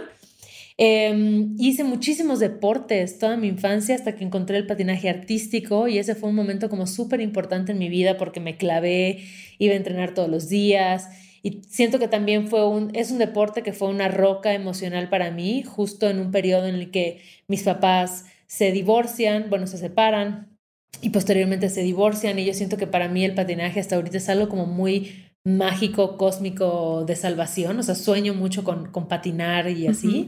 [0.79, 6.13] Em, hice muchísimos deportes toda mi infancia hasta que encontré el patinaje artístico y ese
[6.13, 9.23] fue un momento como súper importante en mi vida porque me clavé,
[9.57, 11.09] iba a entrenar todos los días
[11.41, 15.31] y siento que también fue un, es un deporte que fue una roca emocional para
[15.31, 20.57] mí, justo en un periodo en el que mis papás se divorcian, bueno, se separan
[21.01, 24.29] y posteriormente se divorcian y yo siento que para mí el patinaje hasta ahorita es
[24.29, 29.87] algo como muy mágico, cósmico de salvación, o sea, sueño mucho con, con patinar y
[29.87, 30.27] así.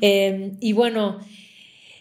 [0.00, 1.20] Em, y bueno,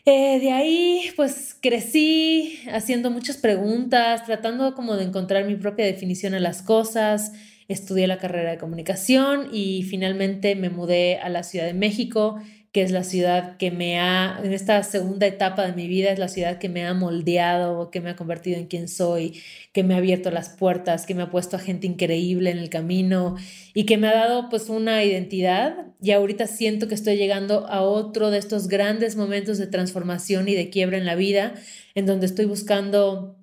[0.06, 6.34] eh, de ahí pues crecí haciendo muchas preguntas, tratando como de encontrar mi propia definición
[6.34, 7.34] a las cosas.
[7.68, 12.40] Estudié la carrera de comunicación y finalmente me mudé a la Ciudad de México,
[12.76, 16.20] que es la ciudad que me ha, en esta segunda etapa de mi vida, es
[16.20, 19.94] la ciudad que me ha moldeado, que me ha convertido en quien soy, que me
[19.94, 23.38] ha abierto las puertas, que me ha puesto a gente increíble en el camino
[23.74, 25.94] y que me ha dado pues una identidad.
[26.02, 30.54] Y ahorita siento que estoy llegando a otro de estos grandes momentos de transformación y
[30.54, 31.54] de quiebra en la vida,
[31.94, 33.38] en donde estoy buscando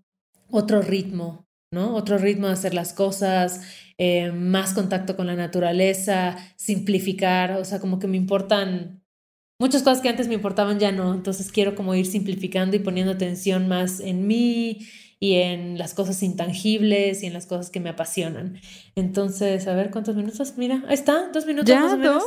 [0.51, 1.95] otro ritmo, ¿no?
[1.95, 3.63] Otro ritmo de hacer las cosas,
[3.97, 9.02] eh, más contacto con la naturaleza, simplificar, o sea, como que me importan
[9.63, 13.13] muchas cosas que antes me importaban ya no, entonces quiero como ir simplificando y poniendo
[13.13, 14.89] atención más en mí
[15.21, 18.61] y en las cosas intangibles y en las cosas que me apasionan.
[18.97, 22.25] Entonces, a ver cuántos minutos, mira, ahí está, dos minutos ¿Ya, más o menos.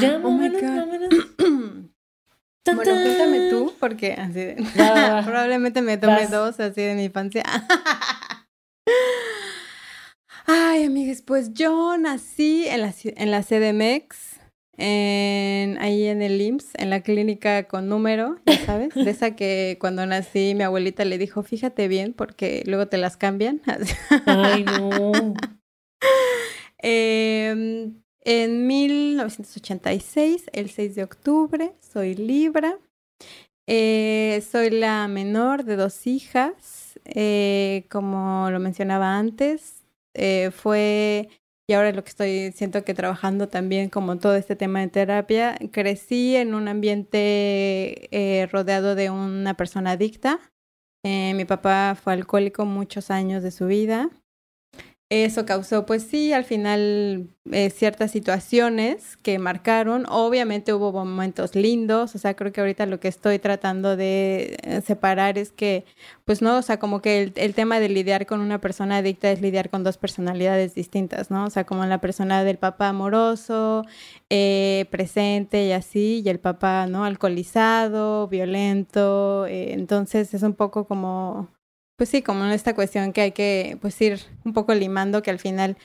[0.00, 1.08] Ya, oh menos, más o menos.
[2.76, 4.54] bueno, cuéntame tú, porque así
[5.24, 7.42] probablemente me tome dos así de mi infancia.
[10.46, 14.31] Ay, amigas, pues yo nací en la, en la CDMX,
[14.76, 19.76] en, ahí en el IMSS, en la clínica con número, ya sabes, de esa que
[19.80, 23.60] cuando nací mi abuelita le dijo, fíjate bien porque luego te las cambian.
[24.26, 25.12] Ay, no.
[26.84, 32.76] Em, en 1986, el 6 de octubre, soy Libra.
[33.68, 41.28] Eh, soy la menor de dos hijas, eh, como lo mencionaba antes, eh, fue,
[41.68, 45.56] y ahora lo que estoy, siento que trabajando también como todo este tema de terapia,
[45.70, 50.40] crecí en un ambiente eh, rodeado de una persona adicta.
[51.04, 54.10] Eh, mi papá fue alcohólico muchos años de su vida.
[55.12, 60.06] Eso causó, pues sí, al final eh, ciertas situaciones que marcaron.
[60.08, 64.80] Obviamente hubo momentos lindos, o sea, creo que ahorita lo que estoy tratando de eh,
[64.80, 65.84] separar es que,
[66.24, 69.42] pues no, o sea, como que el, tema de lidiar con una persona adicta es
[69.42, 71.44] lidiar con dos personalidades distintas, ¿no?
[71.44, 73.84] O sea, como la persona del papá amoroso,
[74.30, 77.04] eh, presente y así, y el papá, ¿no?
[77.04, 79.46] Alcoholizado, violento.
[79.46, 81.48] entonces es un poco como
[81.96, 85.38] pues sí, como esta cuestión que hay que pues ir un poco limando que al
[85.38, 85.76] final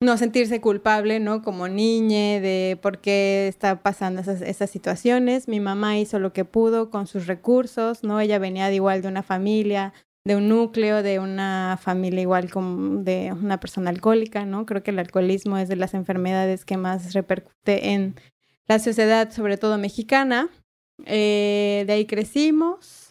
[0.00, 1.42] no sentirse culpable, ¿no?
[1.42, 5.48] Como niña de por qué está pasando esas, esas, situaciones.
[5.48, 8.20] Mi mamá hizo lo que pudo con sus recursos, ¿no?
[8.20, 9.92] Ella venía de igual de una familia,
[10.24, 14.66] de un núcleo, de una familia igual como de una persona alcohólica, ¿no?
[14.66, 18.16] Creo que el alcoholismo es de las enfermedades que más repercute en
[18.68, 20.48] la sociedad, sobre todo mexicana.
[21.06, 23.01] Eh, de ahí crecimos,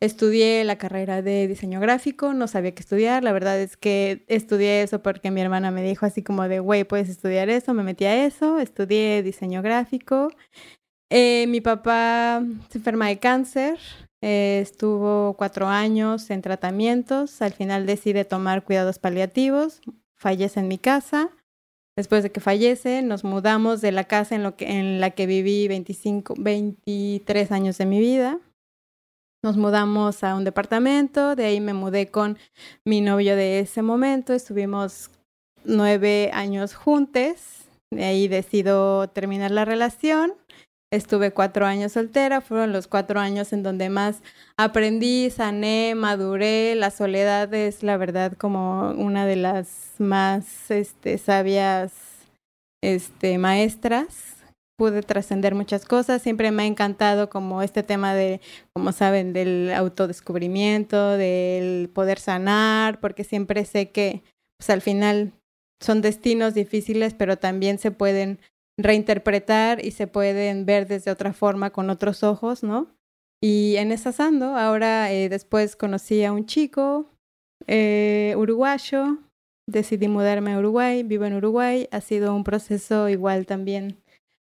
[0.00, 4.82] Estudié la carrera de diseño gráfico, no sabía qué estudiar, la verdad es que estudié
[4.82, 8.04] eso porque mi hermana me dijo así como de, güey, puedes estudiar eso, me metí
[8.04, 10.30] a eso, estudié diseño gráfico.
[11.10, 13.78] Eh, mi papá se enferma de cáncer,
[14.22, 19.80] eh, estuvo cuatro años en tratamientos, al final decide tomar cuidados paliativos,
[20.16, 21.30] fallece en mi casa.
[21.96, 25.26] Después de que fallece, nos mudamos de la casa en, lo que, en la que
[25.26, 28.38] viví 25, 23 años de mi vida.
[29.48, 32.36] Nos mudamos a un departamento, de ahí me mudé con
[32.84, 35.10] mi novio de ese momento, estuvimos
[35.64, 40.34] nueve años juntos, de ahí decido terminar la relación.
[40.92, 44.22] Estuve cuatro años soltera, fueron los cuatro años en donde más
[44.58, 46.74] aprendí, sané, maduré.
[46.74, 51.94] La soledad es, la verdad, como una de las más este, sabias
[52.82, 54.37] este, maestras
[54.78, 56.22] pude trascender muchas cosas.
[56.22, 58.40] Siempre me ha encantado como este tema de,
[58.72, 64.22] como saben, del autodescubrimiento, del poder sanar, porque siempre sé que
[64.56, 65.32] pues al final
[65.80, 68.38] son destinos difíciles, pero también se pueden
[68.78, 72.94] reinterpretar y se pueden ver desde otra forma con otros ojos, ¿no?
[73.42, 77.10] Y en esa sando, ahora eh, después conocí a un chico
[77.66, 79.18] eh, uruguayo,
[79.68, 83.98] decidí mudarme a Uruguay, vivo en Uruguay, ha sido un proceso igual también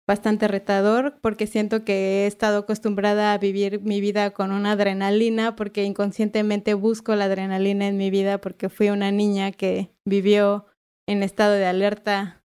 [0.06, 5.56] bastante retador porque siento que he estado acostumbrada a vivir mi vida con una adrenalina
[5.56, 10.66] porque inconscientemente busco la adrenalina en mi vida porque fui una niña que vivió
[11.08, 12.42] en estado de alerta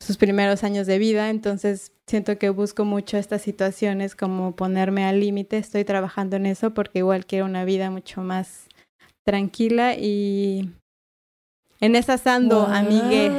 [0.00, 5.20] sus primeros años de vida, entonces siento que busco mucho estas situaciones como ponerme al
[5.20, 8.68] límite, estoy trabajando en eso porque igual quiero una vida mucho más
[9.24, 10.70] tranquila y
[11.80, 13.32] en esa sando, amigues,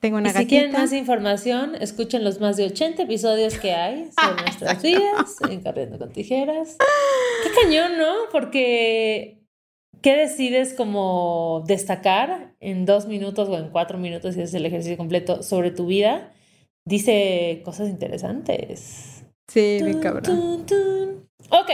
[0.00, 4.10] tengo una y Si quieren más información, escuchen los más de 80 episodios que hay
[4.12, 6.76] sobre nuestras vidas en Corriendo con Tijeras.
[7.42, 8.14] Qué cañón, ¿no?
[8.30, 9.38] Porque
[10.02, 14.96] ¿qué decides como destacar en dos minutos o en cuatro minutos si es el ejercicio
[14.96, 16.32] completo sobre tu vida?
[16.84, 19.24] Dice cosas interesantes.
[19.48, 20.66] Sí, mi cabrón.
[21.50, 21.70] Ok.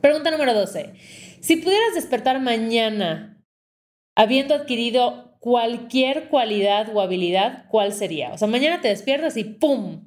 [0.00, 0.94] Pregunta número 12.
[1.40, 3.39] Si pudieras despertar mañana
[4.20, 8.32] habiendo adquirido cualquier cualidad o habilidad, ¿cuál sería?
[8.34, 10.04] O sea, mañana te despiertas y ¡pum!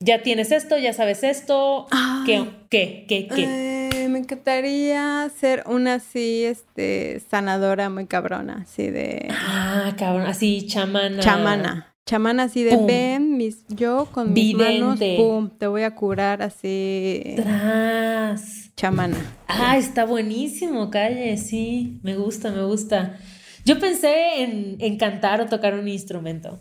[0.00, 1.86] Ya tienes esto, ya sabes esto.
[2.24, 2.44] ¿Qué?
[2.70, 3.04] ¿Qué?
[3.08, 3.26] ¿Qué?
[3.26, 3.88] ¿Qué?
[3.90, 9.28] Eh, me encantaría ser una así, este, sanadora muy cabrona, así de...
[9.30, 11.20] Ah, cabrón, así chamana.
[11.20, 11.94] Chamana.
[12.06, 17.34] Chamana así de ven, mis, yo con mis manos, pum, te voy a curar así.
[17.36, 18.61] Tras.
[18.76, 19.36] Chamana.
[19.46, 23.18] Ah, está buenísimo, calle, sí, me gusta, me gusta.
[23.64, 26.54] Yo pensé en, en cantar o tocar un instrumento.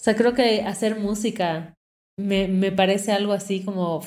[0.00, 1.74] O sea, creo que hacer música
[2.16, 4.02] me, me parece algo así como,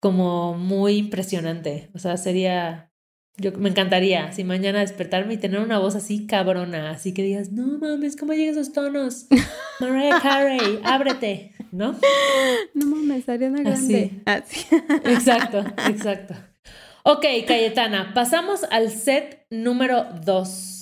[0.00, 1.90] como muy impresionante.
[1.94, 2.90] O sea, sería,
[3.36, 7.50] yo me encantaría, si mañana despertarme y tener una voz así cabrona, así que digas,
[7.50, 9.26] no mames, ¿cómo llegan esos tonos?
[9.80, 11.96] Mariah Carey, ábrete, ¿no?
[12.74, 14.22] No mames, Ariana Grande.
[14.24, 14.66] Así.
[15.04, 16.34] Exacto, exacto.
[17.02, 20.74] Ok, Cayetana, pasamos al set número dos.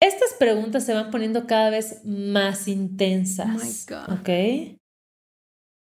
[0.00, 3.48] Estas preguntas se van poniendo cada vez más intensas.
[3.48, 4.20] Oh my God.
[4.20, 4.78] ¿Ok?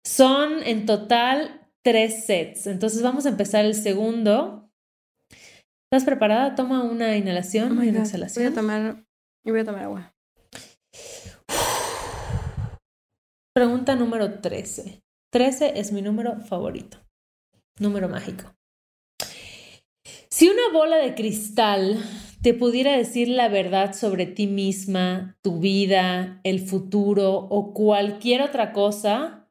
[0.07, 2.67] Son en total tres sets.
[2.67, 4.68] Entonces vamos a empezar el segundo.
[5.91, 6.55] ¿Estás preparada?
[6.55, 8.45] Toma una inhalación oh y una exhalación.
[8.45, 9.07] Voy a tomar,
[9.43, 10.15] voy a tomar agua.
[13.55, 15.01] Pregunta número 13.
[15.33, 16.99] 13 es mi número favorito.
[17.79, 18.55] Número mágico.
[20.29, 21.97] Si una bola de cristal
[22.43, 28.75] te pudiera decir la verdad sobre ti misma, tu vida, el futuro o cualquier otra
[28.75, 29.49] cosa,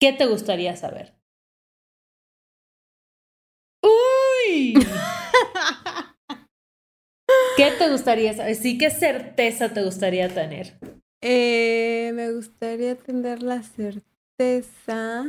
[0.00, 1.12] ¿qué te gustaría saber?
[3.82, 4.74] ¡Uy!
[7.56, 8.54] ¿Qué te gustaría saber?
[8.54, 10.78] Sí, ¿qué certeza te gustaría tener?
[11.22, 15.24] Eh, me gustaría tener la certeza.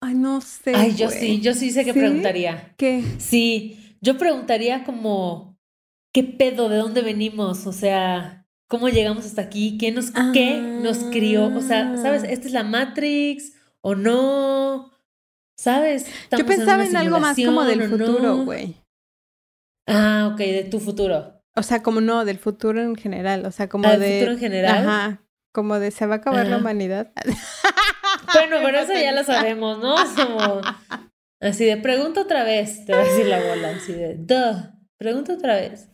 [0.00, 0.72] Ay, no sé.
[0.74, 2.74] Ay, yo sí, yo sí sé que preguntaría.
[2.76, 3.02] ¿Qué?
[3.18, 5.58] Sí, yo preguntaría como,
[6.12, 6.68] ¿qué pedo?
[6.68, 7.66] ¿De dónde venimos?
[7.66, 9.76] O sea, ¿cómo llegamos hasta aquí?
[9.78, 11.46] ¿Qué nos, ¿qué nos crió?
[11.46, 12.22] O sea, ¿sabes?
[12.22, 12.28] Ah.
[12.28, 14.87] ¿Esta es la Matrix o no?
[15.58, 16.06] ¿Sabes?
[16.06, 18.44] Yo ¿Estamos pensaba en, algo más como del futuro, no?
[18.44, 18.76] güey.
[19.88, 21.42] Ah, ok, de tu futuro.
[21.56, 23.44] O sea, como no, del futuro en general.
[23.44, 24.18] O sea, como Ah, ¿del de.
[24.20, 24.76] futuro en general?
[24.88, 25.22] Ajá.
[25.52, 27.12] Como de se va a acabar la humanidad.
[28.34, 29.94] Bueno, pero eso ya lo sabemos, ¿no?
[30.16, 30.60] Como,
[31.40, 35.32] así de, pregunta otra vez, te va a decir la bola, así de, duh, pregunta
[35.34, 35.88] otra vez.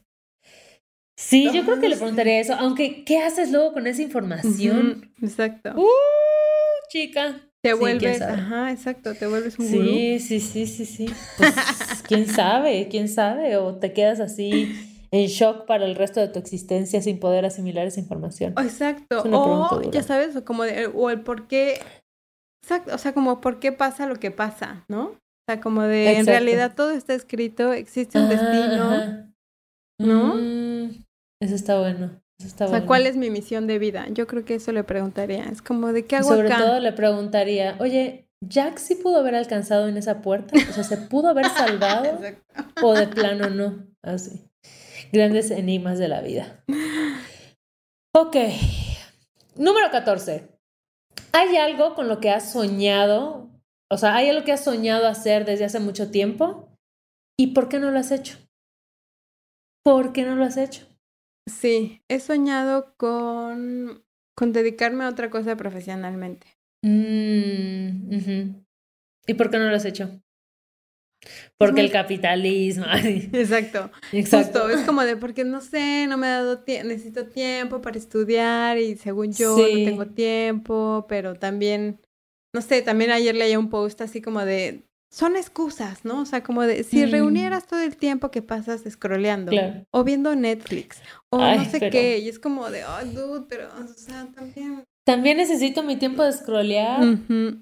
[1.16, 5.12] Sí, yo creo que le preguntaría eso, aunque, ¿qué haces luego con esa información?
[5.22, 5.74] Exacto.
[5.76, 7.40] Uh, chica.
[7.64, 8.20] Te vuelves.
[8.20, 9.14] Ajá, exacto.
[9.14, 9.84] Te vuelves un gurú.
[9.88, 11.06] Sí, sí, sí, sí, sí.
[11.38, 11.54] Pues,
[12.06, 14.70] quién sabe, quién sabe, o te quedas así
[15.10, 18.52] en shock para el resto de tu existencia sin poder asimilar esa información.
[18.58, 19.22] Exacto.
[19.30, 21.80] O, ya sabes, o como de, o el por qué.
[22.62, 22.94] Exacto.
[22.94, 25.04] O sea, como por qué pasa lo que pasa, ¿no?
[25.06, 25.16] O
[25.48, 28.82] sea, como de, en realidad todo está escrito, existe un Ah, destino.
[28.90, 29.30] ajá.
[30.00, 30.34] ¿no?
[30.34, 31.04] Mm,
[31.40, 32.20] eso está bueno.
[32.38, 32.86] Está O sea, bueno.
[32.86, 34.06] ¿cuál es mi misión de vida?
[34.10, 35.44] Yo creo que eso le preguntaría.
[35.44, 36.58] Es como de qué hago sobre acá.
[36.58, 40.56] todo le preguntaría, oye, ¿Jack sí pudo haber alcanzado en esa puerta?
[40.68, 42.18] O sea, ¿se pudo haber salvado
[42.82, 43.86] o de plano no?
[44.02, 44.50] Así.
[45.12, 46.64] Grandes enigmas de la vida.
[48.14, 48.36] Ok.
[49.56, 50.48] Número 14.
[51.32, 53.50] ¿Hay algo con lo que has soñado?
[53.90, 56.68] O sea, ¿hay algo que has soñado hacer desde hace mucho tiempo?
[57.38, 58.38] ¿Y por qué no lo has hecho?
[59.84, 60.86] ¿Por qué no lo has hecho?
[61.46, 64.02] Sí, he soñado con,
[64.34, 66.46] con dedicarme a otra cosa profesionalmente.
[66.82, 68.64] Mm.
[69.26, 70.20] ¿Y por qué no lo has hecho?
[71.56, 72.84] Porque el capitalismo.
[73.32, 73.90] Exacto.
[74.12, 74.60] Exacto.
[74.60, 77.98] Justo, es como de porque no sé, no me he dado tiempo, necesito tiempo para
[77.98, 79.62] estudiar y según yo Sí.
[79.84, 82.00] no tengo tiempo, pero también,
[82.54, 84.84] no sé, también ayer leía un post así como de,
[85.14, 86.22] son excusas, ¿no?
[86.22, 87.10] O sea, como de, si Mm.
[87.12, 89.86] reunieras todo el tiempo que pasas scrolleando Claro.
[89.92, 91.00] o viendo Netflix
[91.30, 94.26] o Ay, no sé pero- qué, y es como de, ay, dude, pero, o sea,
[94.34, 94.82] también...
[95.06, 97.04] También necesito mi tiempo de scrollear.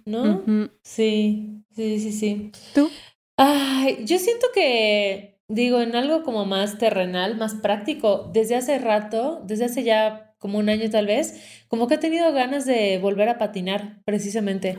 [0.07, 0.43] ¿no?
[0.83, 2.53] Sí, sí, sí, sí.
[2.75, 2.89] ¿Tú?
[3.37, 9.43] Ay, yo siento que, digo, en algo como más terrenal, más práctico, desde hace rato,
[9.45, 13.29] desde hace ya como un año tal vez, como que he tenido ganas de volver
[13.29, 14.79] a patinar, precisamente.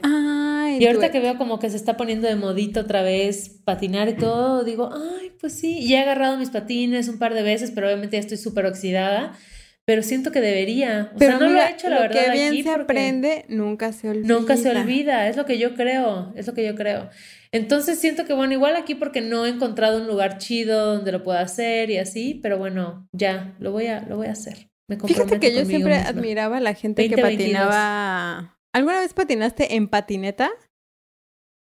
[0.75, 1.11] Ay, Y ahorita dude.
[1.11, 4.89] que veo como que se está poniendo de modito otra vez patinar y todo, digo,
[4.93, 8.21] ay, pues sí, y he agarrado mis patines un par de veces, pero obviamente ya
[8.21, 9.37] estoy súper oxidada,
[9.85, 11.11] pero siento que debería.
[11.13, 12.69] O Pero sea, no mira, lo he hecho, la lo verdad, que bien aquí se
[12.69, 14.27] aprende, nunca se olvida.
[14.27, 17.09] nunca se olvida, es lo que yo creo, es lo que yo creo.
[17.51, 21.21] Entonces siento que, bueno, igual aquí porque no he encontrado un lugar chido donde lo
[21.23, 24.69] pueda hacer y así, pero bueno, ya, lo voy a, lo voy a hacer.
[24.87, 26.09] Me Fíjate que yo siempre misma.
[26.09, 27.67] admiraba a la gente que 2022.
[27.67, 28.57] patinaba.
[28.73, 30.49] ¿Alguna vez patinaste en patineta?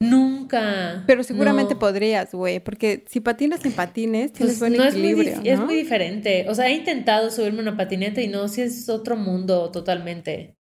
[0.02, 1.04] Nunca.
[1.06, 1.80] Pero seguramente no.
[1.80, 5.48] podrías, güey, porque si patinas en patines, tienes Pues buen no es muy, equilibrio, dif-
[5.54, 5.66] es ¿no?
[5.66, 6.46] muy diferente.
[6.50, 10.56] O sea, he intentado subirme una patineta y no, si es otro mundo totalmente.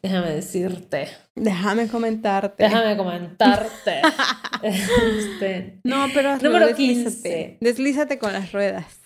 [0.00, 1.08] Déjame decirte.
[1.34, 2.62] Déjame comentarte.
[2.64, 4.00] Déjame comentarte.
[4.62, 7.58] Este, No, pero hazlo, Número deslízate.
[7.58, 7.58] 15.
[7.60, 8.98] Deslízate con las ruedas.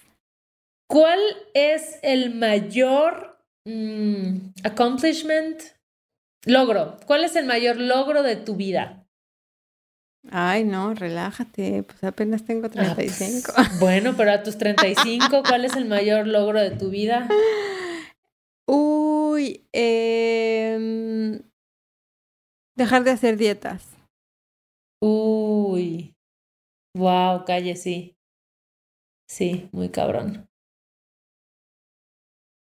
[0.89, 1.19] ¿Cuál
[1.55, 5.61] es el mayor mm, accomplishment?
[6.49, 6.97] Logro.
[7.07, 9.07] ¿Cuál es el mayor logro de tu vida?
[10.31, 13.53] Ay, no, relájate, pues apenas tengo Ah, 35.
[13.55, 17.29] pues, bueno, pero a tus 35, ¿cuál es el mayor logro de tu vida?
[18.67, 21.43] Uy, em,
[22.77, 23.87] dejar de hacer dietas.
[25.03, 26.15] Uy.
[26.97, 28.17] Wow, calle, sí.
[29.29, 30.49] Sí, muy cabrón.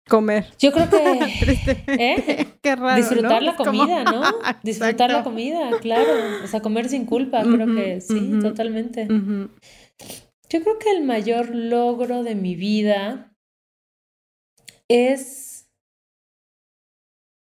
[0.09, 0.46] Comer.
[0.59, 1.76] Yo creo que.
[1.86, 2.46] ¿Eh?
[2.62, 2.96] Qué raro.
[2.96, 3.52] disfrutar ¿no?
[3.52, 4.22] la como- comida, ¿no?
[4.62, 6.12] Disfrutar la comida, claro.
[6.44, 9.07] O sea, comer sin culpa, creo que sí, totalmente.
[9.09, 13.34] Yo creo que el mayor logro de mi vida
[14.88, 15.68] es,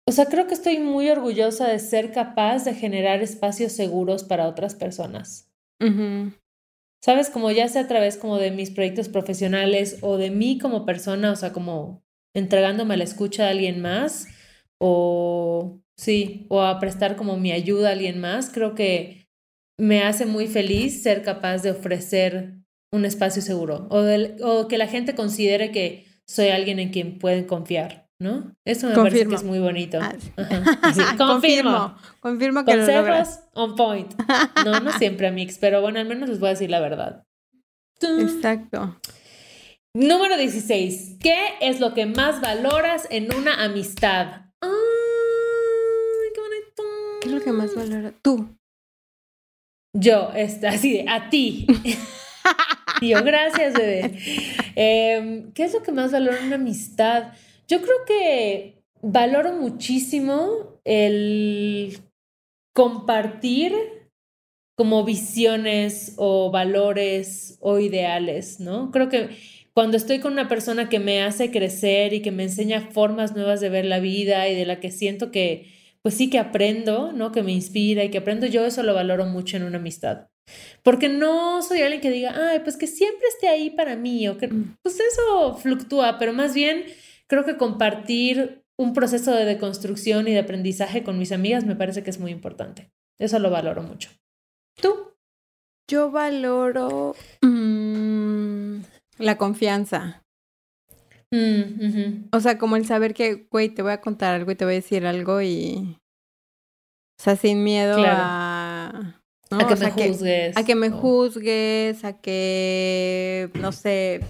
[0.09, 4.47] o sea, creo que estoy muy orgullosa de ser capaz de generar espacios seguros para
[4.49, 5.51] otras personas.
[7.05, 7.29] ¿Sabes?
[7.29, 11.33] Como ya sea a través como de mis proyectos profesionales o de mí como persona,
[11.33, 12.06] o sea, como
[12.37, 14.27] entregándome a la escucha de alguien más
[14.79, 19.27] o sí, o a prestar como mi ayuda a alguien más, creo que
[19.79, 22.55] me hace muy feliz ser capaz de ofrecer
[22.93, 27.19] un espacio seguro o, del- o que la gente considere que soy alguien en quien
[27.19, 28.07] pueden confiar.
[28.19, 28.55] ¿no?
[28.65, 29.99] Eso me parece que es muy bonito.
[30.01, 30.15] Ah,
[31.19, 31.97] confirmo.
[32.21, 32.65] confirmo.
[32.65, 34.15] que Consejos on point.
[34.65, 37.25] No, no siempre, Mix, pero bueno, al menos les voy a decir la verdad.
[38.01, 38.99] Exacto.
[39.97, 41.17] Número 16.
[41.21, 44.43] ¿Qué es lo que más valoras en una amistad?
[44.61, 44.71] ¡Ay,
[46.35, 46.83] qué bonito!
[47.23, 48.13] ¿Qué es lo que más valoras?
[48.21, 48.47] Tú.
[49.95, 51.67] Yo, este, así de, a ti.
[53.01, 54.19] yo, gracias, bebé.
[54.75, 57.33] Em, ¿Qué es lo que más valoro en una amistad?
[57.67, 62.03] Yo creo que valoro muchísimo el
[62.75, 63.73] compartir
[64.77, 68.91] como visiones o valores o ideales, ¿no?
[68.91, 69.31] Creo que
[69.77, 73.61] cuando estoy con una persona que me hace crecer y que me enseña formas nuevas
[73.61, 75.71] de ver la vida y de la que siento que,
[76.01, 77.31] pues sí que aprendo, ¿no?
[77.31, 80.29] Que me inspira y que aprendo, yo eso lo valoro mucho en una amistad.
[80.83, 84.39] Porque no soy alguien que diga, ay, pues que siempre esté ahí para mí, o
[84.39, 84.79] que, mm.
[84.83, 86.87] pues eso fluctúa, pero más bien
[87.27, 92.03] creo que compartir un proceso de deconstrucción y de aprendizaje con mis amigas me parece
[92.03, 92.91] que es muy importante.
[93.19, 94.09] Eso lo valoro mucho.
[94.81, 95.13] ¿Tú?
[95.87, 97.96] Yo valoro mm,
[99.19, 100.23] la confianza.
[101.33, 104.65] Mm, o sea, como el saber que, güey, te voy a contar algo y te
[104.65, 105.99] voy a decir algo y...
[107.19, 109.21] O sea, sin miedo a...
[109.51, 110.57] A que me juzgues.
[110.57, 114.21] a que me juzgues, a que, no sé,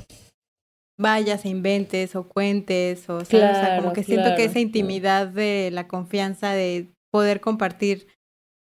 [0.99, 5.89] vayas e inventes o cuentes, o, sea, como que siento que esa intimidad de la
[5.89, 8.09] confianza de poder compartir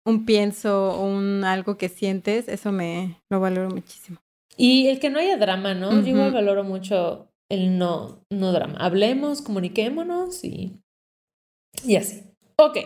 [0.07, 4.19] un pienso o un algo que sientes, eso me lo valoro muchísimo.
[4.61, 5.93] Y el que no haya drama, ¿no?
[6.03, 8.77] Yo igual valoro mucho el no, no drama.
[8.79, 10.73] Hablemos, comuniquémonos y,
[11.85, 12.25] y así.
[12.57, 12.79] Ok.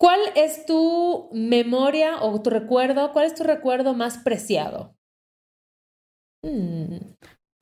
[0.00, 3.12] ¿Cuál es tu memoria o tu recuerdo?
[3.12, 4.96] ¿Cuál es tu recuerdo más preciado?
[6.44, 6.96] Hmm.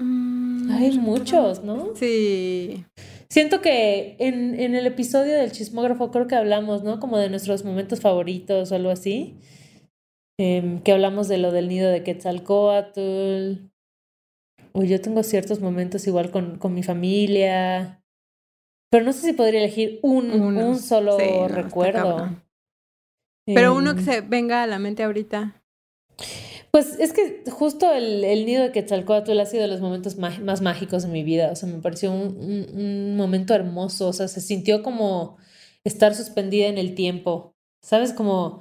[0.00, 1.94] Mm, Hay muchos, ¿no?
[1.96, 2.86] Sí.
[3.28, 6.98] Siento que en, en, el episodio del chismógrafo creo que hablamos, ¿no?
[6.98, 9.36] Como de nuestros momentos favoritos o algo así.
[10.38, 13.68] Em, que hablamos de lo del nido de Quetzalcoatl.
[14.72, 18.02] O yo tengo ciertos momentos igual con, con mi familia.
[18.90, 21.18] Pero no sé si podría elegir un, un solo
[21.48, 22.36] recuerdo.
[23.44, 24.06] Pero uno que em.
[24.06, 25.62] se venga a la mente ahorita.
[26.70, 30.60] Pues es que justo el, el nido de Quetzalcoatl ha sido de los momentos más,
[30.60, 31.50] mágicos de mi vida.
[31.50, 32.36] O sea, me pareció un,
[32.74, 34.08] un, momento hermoso.
[34.08, 35.38] O sea, se sintió como
[35.82, 37.54] estar suspendida en el tiempo.
[37.82, 38.12] ¿Sabes?
[38.12, 38.60] Como,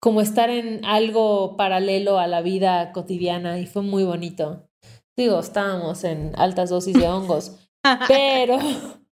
[0.00, 4.68] como estar en algo paralelo a la vida cotidiana y fue muy bonito.
[5.16, 7.70] Digo, estábamos en altas dosis de hongos,
[8.08, 8.58] pero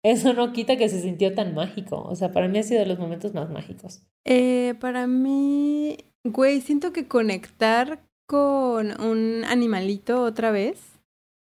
[0.03, 2.01] eso no quita que se sintió tan mágico.
[2.01, 4.01] O sea, para mí ha sido de los momentos más mágicos.
[4.25, 10.99] Eh, para mí, güey, siento que conectar con un animalito otra vez.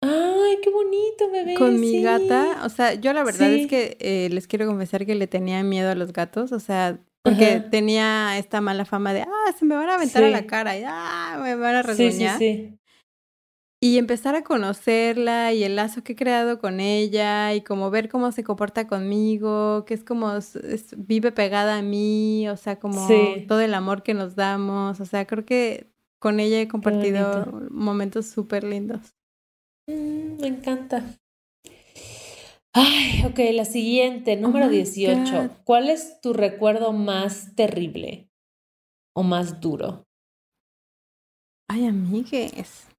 [0.03, 1.55] Ay, qué bonito, bebé.
[1.55, 2.61] Con mi gata.
[2.63, 5.89] O sea, yo la verdad es que eh, les quiero confesar que le tenía miedo
[5.89, 6.51] a los gatos.
[6.51, 10.29] O sea, porque tenía esta mala fama de, ah, se me van a aventar a
[10.29, 12.37] la cara y, ah, me van a resguñar.
[12.37, 12.79] Sí, sí, sí.
[13.81, 18.09] Y empezar a conocerla y el lazo que he creado con ella y como ver
[18.09, 20.31] cómo se comporta conmigo, que es como
[20.97, 23.07] vive pegada a mí, o sea, como
[23.47, 24.99] todo el amor que nos damos.
[24.99, 29.15] O sea, creo que con ella he compartido momentos súper lindos.
[29.87, 31.03] Mm, me encanta.
[32.77, 35.49] Ay, ok, la siguiente, número 18.
[35.63, 38.29] ¿Cuál es tu recuerdo más terrible
[39.13, 40.05] o más duro?
[41.69, 42.89] Ay, amigues.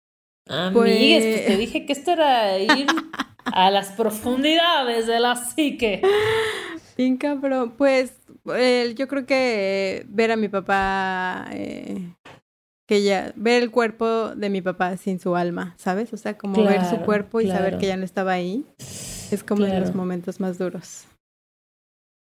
[0.49, 1.59] Amigues, pues, te pues.
[1.59, 2.87] dije que esto era ir
[3.45, 6.01] a las profundidades de la psique.
[6.97, 7.75] Bien cabrón.
[7.77, 8.15] Pues
[8.47, 12.15] yo creo que ver a mi papá eh,
[12.87, 16.15] que ya, ver el cuerpo de mi papá sin su alma, ¿sabes?
[16.15, 18.65] O sea, como ver su cuerpo y saber que ya no estaba ahí,
[19.35, 21.05] es como de los momentos más duros.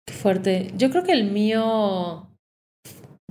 [0.06, 0.72] Qué fuerte.
[0.76, 2.28] Yo creo que el mío,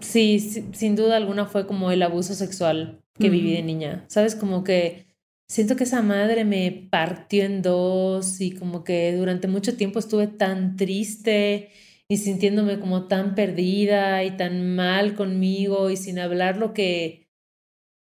[0.01, 4.35] sí, sin duda alguna fue como el abuso sexual que viví de niña, ¿sabes?
[4.35, 5.05] Como que
[5.47, 10.27] siento que esa madre me partió en dos y como que durante mucho tiempo estuve
[10.27, 11.69] tan triste
[12.09, 17.24] y sintiéndome como tan perdida y tan mal conmigo y sin hablar lo que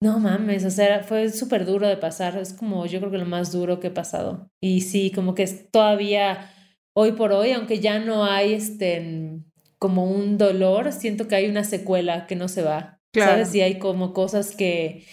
[0.03, 2.37] no mames, o sea, fue súper duro de pasar.
[2.37, 4.51] Es como yo creo que lo más duro que he pasado.
[4.61, 6.51] Y sí, como que es todavía
[6.93, 9.39] hoy por hoy, aunque ya no hay este
[9.79, 13.01] como un dolor, siento que hay una secuela que no se va.
[13.15, 13.55] ¿Sabes?
[13.55, 15.05] Y hay como cosas que,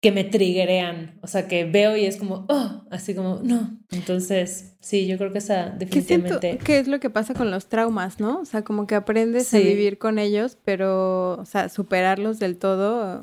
[0.00, 1.18] que me triggerean.
[1.22, 3.80] O sea, que veo y es como, oh, así como, no.
[3.90, 6.58] Entonces, sí, yo creo que esa definitivamente.
[6.64, 8.40] ¿Qué, es lo que pasa con los traumas, no?
[8.40, 13.20] O sea, como que aprendes a vivir con ellos, pero, o sea, superarlos del todo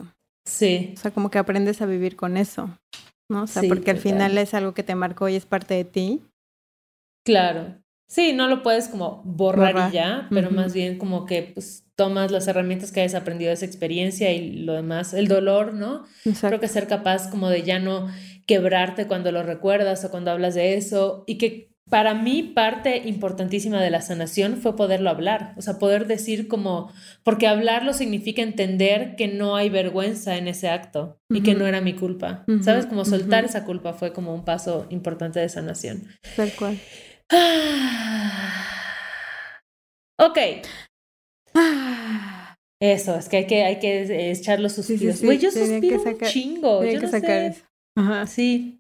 [0.49, 0.93] Sí.
[0.97, 2.75] O sea, como que aprendes a vivir con eso,
[3.29, 3.43] ¿no?
[3.43, 6.21] O sea, porque al final es algo que te marcó y es parte de ti.
[7.25, 7.75] Claro.
[8.07, 12.31] Sí, no lo puedes como borrar, y ya, pero más bien como que pues tomas
[12.31, 16.05] las herramientas que hayas aprendido de esa experiencia y lo demás, el dolor, ¿no?
[16.41, 18.07] Creo que ser capaz como de ya no
[18.47, 23.81] quebrarte cuando lo recuerdas o cuando hablas de eso y que para mí parte importantísima
[23.81, 26.91] de la sanación fue poderlo hablar, o sea, poder decir como,
[27.23, 31.81] porque hablarlo significa entender que no hay vergüenza en ese acto y que no era
[31.81, 32.85] mi culpa, ¿sabes?
[32.85, 36.07] Como soltar esa culpa fue como un paso importante de sanación.
[36.35, 36.79] Tal cual.
[40.19, 40.37] ok.
[42.81, 45.21] Eso, es que hay que, hay que echar los suspiros.
[45.21, 46.85] Güey, yo suspiro un chingo.
[46.85, 47.47] Yo no sé.
[47.47, 47.65] Eso.
[47.97, 48.25] Ajá.
[48.25, 48.79] Sí.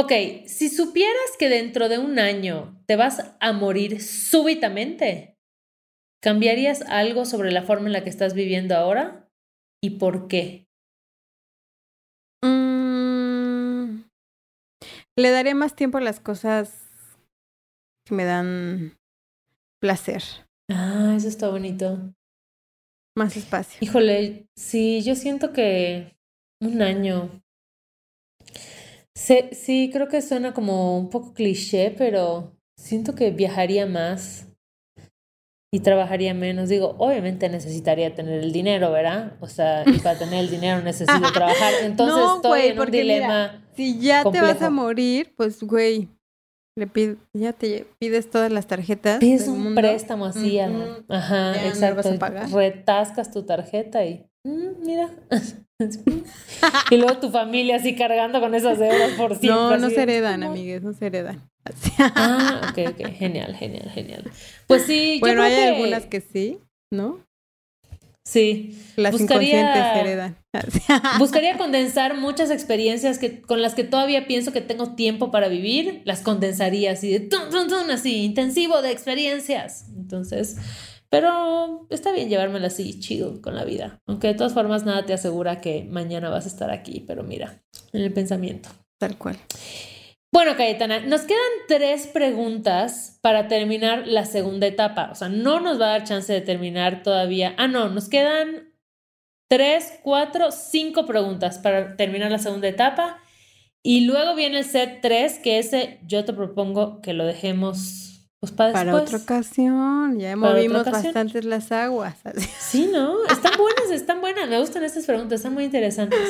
[0.00, 0.12] Ok,
[0.46, 5.36] si supieras que dentro de un año te vas a morir súbitamente,
[6.22, 9.28] ¿cambiarías algo sobre la forma en la que estás viviendo ahora?
[9.82, 10.68] ¿Y por qué?
[12.44, 14.02] Mm,
[15.16, 16.88] le daría más tiempo a las cosas
[18.06, 18.96] que me dan
[19.80, 20.22] placer.
[20.70, 22.14] Ah, eso está bonito.
[23.16, 23.80] Más espacio.
[23.80, 26.16] Híjole, sí, yo siento que
[26.60, 27.42] un año.
[29.18, 34.46] Sí, sí, creo que suena como un poco cliché, pero siento que viajaría más
[35.72, 36.68] y trabajaría menos.
[36.68, 39.36] Digo, obviamente necesitaría tener el dinero, ¿verdad?
[39.40, 41.74] O sea, y para tener el dinero necesito trabajar.
[41.82, 43.68] Entonces estoy en un dilema.
[43.74, 46.08] si ya te vas a morir, pues, güey,
[46.78, 49.18] le pide, ya te pides todas las tarjetas.
[49.18, 52.08] Pides un préstamo así, ajá, exacto.
[52.52, 55.10] Retascas tu tarjeta y mm, mira.
[56.90, 59.48] y luego tu familia así cargando con esas deudas por siempre.
[59.50, 61.50] No, no se heredan, amigues, no se heredan.
[61.98, 64.24] ah, ok, ok, genial, genial, genial.
[64.66, 66.60] Pues sí, bueno, hay algunas que sí,
[66.90, 67.18] ¿no?
[68.28, 68.78] Sí.
[68.96, 70.36] Las buscaría, heredan.
[71.18, 76.02] buscaría condensar muchas experiencias que, con las que todavía pienso que tengo tiempo para vivir,
[76.04, 77.30] las condensaría así de
[77.90, 79.86] así, intensivo de experiencias.
[79.96, 80.56] Entonces,
[81.08, 84.02] pero está bien llevármela así, chido con la vida.
[84.06, 87.62] Aunque de todas formas nada te asegura que mañana vas a estar aquí, pero mira,
[87.94, 88.68] en el pensamiento.
[88.98, 89.38] Tal cual.
[90.30, 95.08] Bueno, Cayetana, nos quedan tres preguntas para terminar la segunda etapa.
[95.10, 97.54] O sea, no nos va a dar chance de terminar todavía.
[97.56, 98.74] Ah, no, nos quedan
[99.48, 103.18] tres, cuatro, cinco preguntas para terminar la segunda etapa.
[103.82, 108.52] Y luego viene el set tres, que ese yo te propongo que lo dejemos pues,
[108.52, 110.18] para, para otra ocasión.
[110.18, 112.16] Ya movimos bastante las aguas.
[112.60, 113.24] Sí, ¿no?
[113.30, 114.46] Están buenas, están buenas.
[114.48, 116.20] Me gustan estas preguntas, están muy interesantes.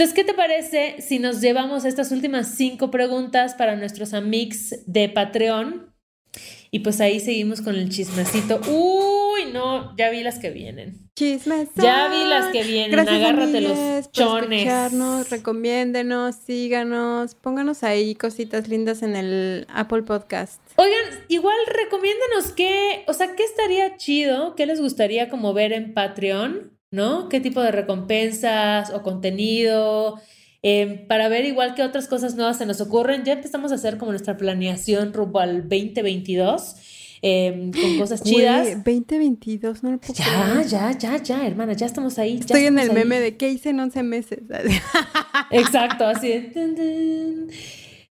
[0.00, 5.08] Entonces, ¿qué te parece si nos llevamos estas últimas cinco preguntas para nuestros amigos de
[5.08, 5.92] Patreon?
[6.70, 8.60] Y pues ahí seguimos con el chismecito.
[8.70, 11.10] Uy, no, ya vi las que vienen.
[11.16, 11.70] Chismes.
[11.74, 12.96] Ya vi las que vienen.
[12.96, 14.68] Agárrate los chones.
[15.30, 20.62] recomiéndenos, síganos, pónganos ahí cositas lindas en el Apple Podcast.
[20.76, 25.92] Oigan, igual recomiéndenos qué, o sea, qué estaría chido, qué les gustaría como ver en
[25.92, 27.28] Patreon ¿no?
[27.28, 30.20] ¿Qué tipo de recompensas o contenido?
[30.62, 33.24] Em, para ver igual que otras cosas nuevas se nos ocurren.
[33.24, 36.76] Ya empezamos a hacer como nuestra planeación rumbo al 2022.
[37.20, 38.84] Em, con cosas chidas.
[38.84, 42.38] 2022, no lo puedo Ya, ya, ya, ya, hermana, ya estamos ahí.
[42.38, 44.40] Estoy en el meme de qué hice en 11 meses.
[45.50, 46.52] Exacto, así.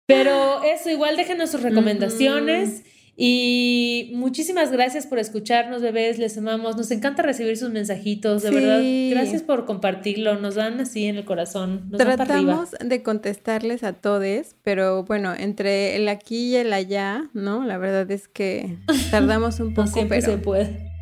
[0.06, 2.82] Pero eso, igual déjenos sus recomendaciones.
[3.16, 6.76] Y muchísimas gracias por escucharnos, bebés, les amamos.
[6.76, 8.80] Nos encanta recibir sus mensajitos, de verdad.
[9.10, 11.90] Gracias por compartirlo, nos dan así en el corazón.
[11.96, 17.64] Tratamos de contestarles a todos, pero bueno, entre el aquí y el allá, ¿no?
[17.64, 18.78] La verdad es que
[19.12, 20.92] tardamos un poco, siempre se puede.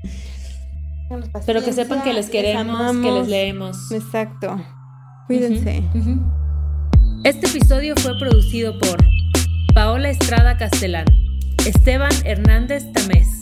[1.47, 3.91] Pero que sepan que les queremos, que les leemos.
[3.91, 4.63] Exacto.
[5.27, 5.83] Cuídense.
[7.25, 8.99] Este episodio fue producido por
[9.75, 11.22] Paola Estrada Castellán.
[11.67, 13.42] Esteban Hernández Tamés.